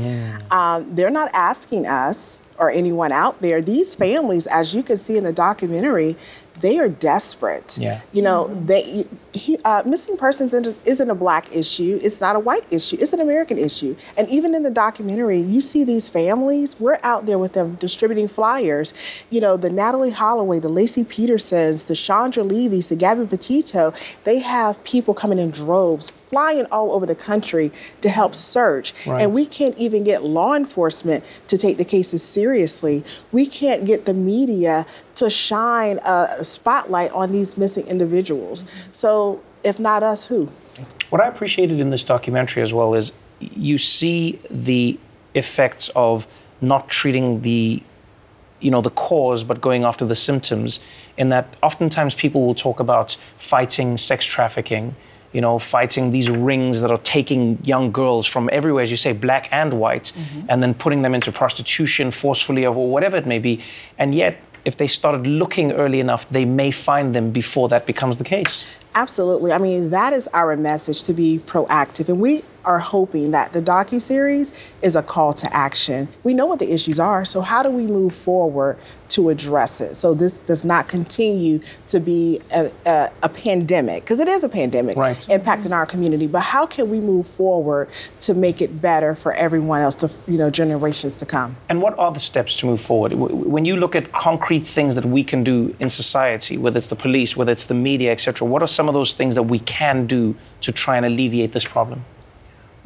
Um, 0.51 0.95
they're 0.95 1.11
not 1.11 1.31
asking 1.35 1.87
us 1.87 2.41
or 2.59 2.71
anyone 2.71 3.13
out 3.13 3.41
there. 3.41 3.61
These 3.61 3.95
families, 3.95 4.47
as 4.49 4.75
you 4.75 4.83
can 4.83 4.97
see 4.97 5.17
in 5.17 5.25
the 5.25 5.33
documentary, 5.33 6.17
they 6.61 6.79
are 6.79 6.89
desperate. 6.89 7.79
Yeah. 7.79 8.01
You 8.13 8.23
know, 8.23 8.49
they 8.55 9.07
he, 9.39 9.59
uh, 9.65 9.83
missing 9.87 10.17
persons 10.17 10.53
isn't- 10.53 11.09
a 11.11 11.15
black 11.15 11.55
issue. 11.55 11.99
It's 12.03 12.21
not 12.21 12.37
a 12.37 12.39
white 12.39 12.65
issue. 12.71 12.97
It's 13.01 13.13
an 13.13 13.21
American 13.21 13.57
issue. 13.57 13.97
And 14.17 14.29
even 14.29 14.55
in 14.55 14.63
the 14.63 14.71
documentary, 14.71 15.41
you 15.41 15.61
see 15.61 15.85
these 15.85 16.09
families. 16.09 16.77
We're 16.79 16.99
out 17.03 17.27
there 17.27 17.39
with 17.39 17.53
them 17.55 17.77
distributing 17.81 18.29
flyers. 18.29 18.93
You 19.31 19.41
know, 19.41 19.57
the 19.57 19.71
Natalie 19.71 20.11
Holloway, 20.11 20.59
the 20.61 20.69
Laci 20.69 21.09
Petersons, 21.09 21.85
the 21.85 21.95
Chandra 21.95 22.43
Levy's, 22.43 22.89
the 22.89 22.97
Gabby 22.97 23.27
Petito. 23.27 23.93
They 24.25 24.39
have 24.39 24.83
people 24.85 25.15
coming 25.15 25.39
in 25.39 25.51
droves, 25.51 26.13
flying 26.31 26.67
all 26.67 26.93
over 26.93 27.07
the 27.07 27.15
country 27.15 27.73
to 28.03 28.09
help 28.09 28.35
search. 28.35 28.93
Right. 29.07 29.23
And 29.23 29.33
we 29.33 29.47
can't 29.47 29.77
even 29.79 30.05
get 30.05 30.25
law 30.25 30.55
enforcement 30.55 31.25
to 31.49 31.57
take 31.57 31.79
the 31.79 31.85
cases 31.85 32.23
seriously. 32.23 33.05
We 33.33 33.47
can't 33.47 33.85
get 33.85 34.05
the 34.05 34.15
media 34.15 34.85
to 35.17 35.29
shine 35.29 35.99
a 36.05 36.45
spotlight 36.45 37.11
on 37.13 37.33
these 37.33 37.57
missing 37.57 37.87
individuals. 37.89 38.65
So, 38.93 39.28
if 39.65 39.79
not 39.79 40.03
us, 40.03 40.27
who? 40.27 40.49
What 41.11 41.21
I 41.21 41.27
appreciated 41.27 41.81
in 41.81 41.91
this 41.91 42.03
documentary 42.03 42.63
as 42.63 42.73
well 42.73 42.95
is 42.95 43.13
you 43.41 43.79
see 43.79 44.41
the 44.51 44.99
effects 45.35 45.91
of 45.95 46.27
not 46.61 46.89
treating 46.89 47.41
the 47.43 47.83
you 48.61 48.71
know 48.71 48.81
the 48.81 48.91
cause 48.91 49.45
but 49.45 49.61
going 49.61 49.85
after 49.85 50.05
the 50.05 50.17
symptoms 50.17 50.81
in 51.17 51.29
that 51.29 51.55
oftentimes 51.63 52.15
people 52.15 52.45
will 52.45 52.55
talk 52.55 52.81
about 52.81 53.17
fighting 53.39 53.97
sex 53.97 54.25
trafficking 54.27 54.97
you 55.33 55.41
know 55.41 55.59
fighting 55.59 56.11
these 56.11 56.31
rings 56.31 56.81
that 56.81 56.91
are 56.91 56.99
taking 56.99 57.59
young 57.63 57.93
girls 57.93 58.27
from 58.27 58.49
everywhere 58.53 58.83
as 58.83 58.91
you 58.91 58.97
say 58.97 59.13
black 59.13 59.49
and 59.53 59.73
white 59.75 60.13
mm-hmm. 60.17 60.47
and 60.49 60.63
then 60.63 60.75
putting 60.75 61.03
them 61.03 61.15
into 61.15 61.31
prostitution 61.31 62.11
forcefully 62.11 62.65
or 62.65 62.73
whatever 62.73 63.17
it 63.17 63.27
may 63.27 63.39
be. 63.39 63.63
And 63.99 64.15
yet 64.15 64.41
if 64.65 64.77
they 64.77 64.89
started 64.89 65.27
looking 65.27 65.73
early 65.73 66.01
enough 66.01 66.29
they 66.31 66.45
may 66.45 66.71
find 66.71 67.15
them 67.15 67.31
before 67.31 67.69
that 67.69 67.87
becomes 67.87 68.17
the 68.17 68.25
case 68.25 68.78
Absolutely. 68.95 69.53
I 69.53 69.59
mean, 69.59 69.91
that 69.91 70.13
is 70.13 70.29
our 70.29 70.57
message 70.57 71.05
to 71.05 71.13
be 71.13 71.39
proactive. 71.47 72.09
And 72.09 72.21
we 72.21 72.43
are 72.69 72.79
hoping 72.79 73.31
that 73.31 73.55
the 73.55 73.63
docu-series 73.63 74.53
is 74.83 74.95
a 74.95 75.03
call 75.03 75.33
to 75.33 75.53
action. 75.57 76.07
We 76.23 76.35
know 76.35 76.45
what 76.45 76.59
the 76.59 76.71
issues 76.71 77.01
are, 77.01 77.25
so 77.25 77.41
how 77.41 77.63
do 77.63 77.71
we 77.71 77.87
move 77.87 78.15
forward 78.15 78.77
to 79.09 79.31
address 79.31 79.81
it 79.81 79.95
so 79.95 80.13
this 80.13 80.41
does 80.41 80.67
not 80.67 80.87
continue 80.87 81.61
to 81.89 81.99
be 81.99 82.39
a, 82.53 82.71
a, 82.85 83.11
a 83.23 83.29
pandemic? 83.31 84.05
Because 84.05 84.21
it 84.21 84.29
is 84.29 84.45
a 84.45 84.51
pandemic 84.51 84.99
Right. 84.99 85.17
impacting 85.31 85.73
our 85.73 85.87
community. 85.87 86.27
But 86.27 86.41
how 86.43 86.67
can 86.67 86.91
we 86.91 87.01
move 87.01 87.27
forward 87.27 87.89
to 88.21 88.35
make 88.35 88.61
it 88.61 88.83
better 88.83 89.15
for 89.15 89.33
everyone 89.33 89.81
else, 89.81 89.95
to, 89.97 90.11
you 90.27 90.37
know, 90.37 90.51
generations 90.51 91.15
to 91.15 91.27
come? 91.27 91.57
And 91.71 91.81
what 91.81 91.99
are 91.99 92.13
the 92.13 92.21
steps 92.21 92.55
to 92.57 92.67
move 92.67 92.83
forward? 92.83 93.15
When 93.15 93.65
you 93.65 93.77
look 93.77 93.97
at 93.97 94.13
concrete 94.13 94.67
things 94.67 94.95
that 94.95 95.07
we 95.07 95.25
can 95.25 95.43
do 95.43 95.75
in 95.81 95.89
society, 95.89 96.59
whether 96.59 96.77
it's 96.77 96.89
the 96.89 96.97
police, 96.97 97.35
whether 97.35 97.53
it's 97.53 97.65
the 97.65 97.75
media, 97.75 98.13
etc., 98.13 98.47
what 98.47 98.63
are 98.63 98.69
some 98.69 98.89
of 98.89 98.95
those 98.95 99.15
things 99.15 99.35
that 99.37 99.45
we 99.45 99.61
can 99.61 100.07
do 100.07 100.37
to 100.61 100.71
try 100.71 100.99
and 100.99 101.07
alleviate 101.07 101.53
this 101.53 101.65
problem? 101.65 102.05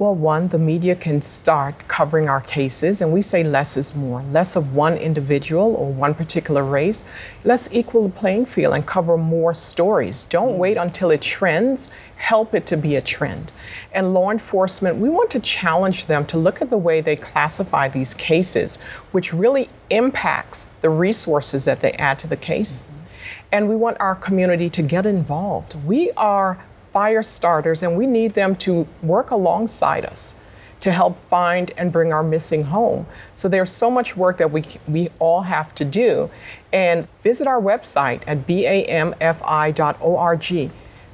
Well, 0.02 0.16
one, 0.16 0.48
the 0.48 0.58
media 0.58 0.96
can 0.96 1.22
start 1.22 1.76
covering 1.86 2.28
our 2.28 2.40
cases, 2.40 3.02
and 3.02 3.12
we 3.12 3.22
say 3.22 3.44
less 3.44 3.76
is 3.76 3.94
more. 3.94 4.20
Less 4.32 4.56
of 4.56 4.74
one 4.74 4.96
individual 4.96 5.76
or 5.76 5.92
one 5.92 6.12
particular 6.12 6.64
race. 6.64 7.04
Let's 7.44 7.68
equal 7.70 8.08
the 8.08 8.08
playing 8.08 8.46
field 8.46 8.74
and 8.74 8.84
cover 8.84 9.16
more 9.16 9.54
stories. 9.54 10.24
Don't 10.24 10.58
wait 10.58 10.76
mm. 10.76 10.82
until 10.82 11.12
it 11.12 11.22
trends, 11.22 11.88
help 12.16 12.52
it 12.52 12.66
to 12.66 12.76
be 12.76 12.96
a 12.96 13.00
trend. 13.00 13.52
And 13.92 14.12
law 14.12 14.32
enforcement, 14.32 14.96
we 14.96 15.08
want 15.08 15.30
to 15.30 15.38
challenge 15.38 16.06
them 16.06 16.26
to 16.26 16.36
look 16.36 16.60
at 16.60 16.68
the 16.68 16.76
way 16.76 17.00
they 17.00 17.14
classify 17.14 17.88
these 17.88 18.12
cases, 18.12 18.78
which 19.12 19.32
really 19.32 19.68
impacts 19.90 20.66
the 20.80 20.90
resources 20.90 21.64
that 21.66 21.80
they 21.80 21.92
add 21.92 22.18
to 22.18 22.26
the 22.26 22.36
case. 22.36 22.82
Mm-hmm. 22.82 23.04
And 23.52 23.68
we 23.68 23.76
want 23.76 24.00
our 24.00 24.16
community 24.16 24.68
to 24.70 24.82
get 24.82 25.06
involved. 25.06 25.76
We 25.86 26.10
are 26.16 26.58
fire 26.92 27.22
starters, 27.22 27.82
and 27.82 27.96
we 27.96 28.06
need 28.06 28.34
them 28.34 28.54
to 28.56 28.86
work 29.02 29.30
alongside 29.30 30.04
us 30.04 30.34
to 30.82 30.90
help 30.90 31.16
find 31.28 31.70
and 31.76 31.92
bring 31.92 32.12
our 32.12 32.24
missing 32.24 32.64
home. 32.64 33.06
So 33.34 33.48
there's 33.48 33.70
so 33.70 33.88
much 33.88 34.16
work 34.16 34.38
that 34.38 34.50
we, 34.50 34.64
we 34.88 35.10
all 35.20 35.42
have 35.42 35.72
to 35.76 35.84
do. 35.84 36.28
And 36.72 37.08
visit 37.22 37.46
our 37.46 37.60
website 37.60 38.22
at 38.26 38.46
bamfi.org. 38.48 39.70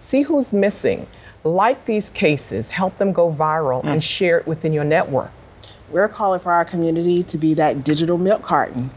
See 0.00 0.22
who's 0.22 0.52
missing. 0.54 1.06
Like 1.44 1.84
these 1.84 2.08
cases, 2.08 2.70
help 2.70 2.96
them 2.96 3.12
go 3.12 3.30
viral, 3.32 3.84
and 3.84 4.00
mm. 4.00 4.02
share 4.02 4.38
it 4.38 4.46
within 4.46 4.72
your 4.72 4.84
network. 4.84 5.30
We're 5.90 6.08
calling 6.08 6.40
for 6.40 6.52
our 6.52 6.64
community 6.64 7.22
to 7.24 7.38
be 7.38 7.54
that 7.54 7.84
digital 7.84 8.18
milk 8.18 8.42
carton. 8.42 8.90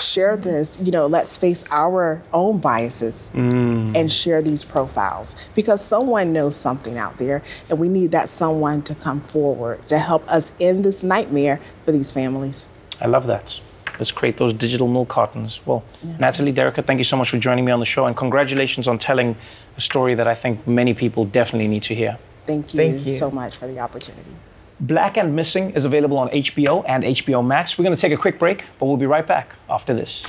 Share 0.00 0.36
this, 0.36 0.78
you 0.80 0.92
know, 0.92 1.06
let's 1.06 1.36
face 1.36 1.64
our 1.70 2.22
own 2.32 2.58
biases 2.58 3.30
mm. 3.34 3.96
and 3.96 4.10
share 4.10 4.42
these 4.42 4.64
profiles 4.64 5.34
because 5.54 5.84
someone 5.84 6.32
knows 6.32 6.56
something 6.56 6.98
out 6.98 7.18
there 7.18 7.42
and 7.68 7.78
we 7.78 7.88
need 7.88 8.12
that 8.12 8.28
someone 8.28 8.82
to 8.82 8.94
come 8.94 9.20
forward 9.20 9.86
to 9.88 9.98
help 9.98 10.26
us 10.28 10.52
end 10.60 10.84
this 10.84 11.02
nightmare 11.02 11.60
for 11.84 11.92
these 11.92 12.12
families. 12.12 12.66
I 13.00 13.06
love 13.06 13.26
that. 13.26 13.60
Let's 13.98 14.12
create 14.12 14.36
those 14.36 14.52
digital 14.52 14.86
milk 14.86 15.08
cartons. 15.08 15.60
Well, 15.66 15.82
Natalie, 16.20 16.52
Derrica, 16.52 16.84
thank 16.84 16.98
you 16.98 17.04
so 17.04 17.16
much 17.16 17.30
for 17.30 17.38
joining 17.38 17.64
me 17.64 17.72
on 17.72 17.80
the 17.80 17.86
show, 17.86 18.06
and 18.06 18.16
congratulations 18.16 18.86
on 18.86 18.98
telling 18.98 19.34
a 19.76 19.80
story 19.80 20.14
that 20.14 20.28
I 20.28 20.36
think 20.36 20.66
many 20.68 20.94
people 20.94 21.24
definitely 21.24 21.66
need 21.66 21.82
to 21.84 21.96
hear. 21.96 22.16
Thank 22.46 22.74
you, 22.74 22.78
Thank 22.78 23.06
you. 23.06 23.12
so 23.12 23.30
much 23.30 23.56
for 23.56 23.66
the 23.66 23.80
opportunity. 23.80 24.30
Black 24.80 25.16
and 25.16 25.34
Missing 25.34 25.72
is 25.72 25.84
available 25.84 26.18
on 26.18 26.28
HBO 26.28 26.84
and 26.86 27.02
HBO 27.02 27.44
Max. 27.44 27.76
We're 27.76 27.84
going 27.84 27.96
to 27.96 28.00
take 28.00 28.12
a 28.12 28.16
quick 28.16 28.38
break, 28.38 28.64
but 28.78 28.86
we'll 28.86 28.96
be 28.96 29.06
right 29.06 29.26
back 29.26 29.54
after 29.68 29.92
this. 29.92 30.24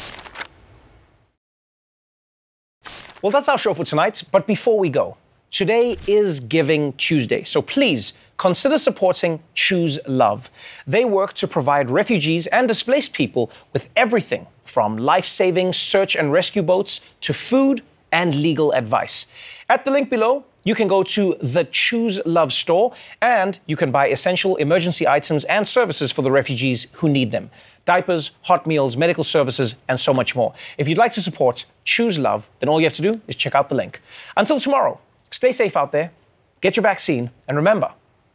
Well, 3.22 3.32
that's 3.32 3.48
our 3.50 3.58
show 3.58 3.74
for 3.74 3.84
tonight. 3.84 4.24
But 4.32 4.48
before 4.48 4.80
we 4.80 4.90
go, 4.90 5.18
today 5.52 5.98
is 6.08 6.40
Giving 6.40 6.94
Tuesday. 6.94 7.44
So 7.44 7.62
please 7.62 8.14
consider 8.38 8.80
supporting 8.80 9.44
Choose 9.54 10.00
Love. 10.08 10.50
They 10.88 11.06
work 11.06 11.34
to 11.34 11.48
provide 11.48 11.92
refugees 11.92 12.48
and 12.48 12.68
displaced 12.68 13.14
people 13.14 13.52
with 13.74 13.90
everything 13.96 14.48
from 14.64 14.98
life 14.98 15.26
saving 15.26 15.74
search 15.74 16.16
and 16.16 16.32
rescue 16.32 16.62
boats 16.64 17.02
to 17.22 17.34
food 17.34 17.84
and 18.12 18.36
legal 18.36 18.72
advice. 18.72 19.26
At 19.72 19.86
the 19.86 19.92
link 19.92 20.10
below, 20.10 20.46
you 20.64 20.74
can 20.74 20.88
go 20.88 21.04
to 21.04 21.36
the 21.44 21.64
Choose 21.66 22.20
Love 22.26 22.52
store 22.52 22.92
and 23.22 23.60
you 23.68 23.78
can 23.78 23.92
buy 23.92 24.08
essential 24.08 24.56
emergency 24.56 25.08
items 25.08 25.44
and 25.44 25.68
services 25.68 26.12
for 26.12 26.24
the 26.24 26.32
refugees 26.32 26.88
who 26.94 27.08
need 27.08 27.32
them 27.32 27.52
diapers, 27.86 28.32
hot 28.44 28.68
meals, 28.68 28.98
medical 28.98 29.24
services, 29.24 29.76
and 29.88 30.00
so 30.00 30.14
much 30.14 30.36
more. 30.36 30.54
If 30.78 30.88
you'd 30.88 30.98
like 30.98 31.14
to 31.14 31.22
support 31.22 31.66
Choose 31.86 32.20
Love, 32.20 32.48
then 32.60 32.70
all 32.70 32.80
you 32.80 32.86
have 32.86 32.94
to 32.94 33.02
do 33.02 33.22
is 33.28 33.36
check 33.36 33.56
out 33.56 33.70
the 33.70 33.76
link. 33.76 34.02
Until 34.38 34.60
tomorrow, 34.60 35.00
stay 35.32 35.52
safe 35.52 35.76
out 35.78 35.92
there, 35.92 36.12
get 36.62 36.76
your 36.76 36.84
vaccine, 36.84 37.32
and 37.48 37.56
remember 37.56 37.92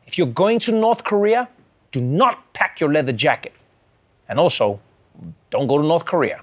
if 0.07 0.19
you're 0.19 0.27
going 0.27 0.61
to 0.61 0.73
North 0.73 1.03
Korea, 1.03 1.49
do 1.91 2.01
not 2.01 2.53
pack 2.53 2.81
your 2.81 2.93
leather 2.93 3.13
jacket. 3.13 3.53
And 4.29 4.39
also, 4.39 4.81
don't 5.51 5.67
go 5.67 5.79
to 5.79 5.87
North 5.87 6.05
Korea. 6.05 6.43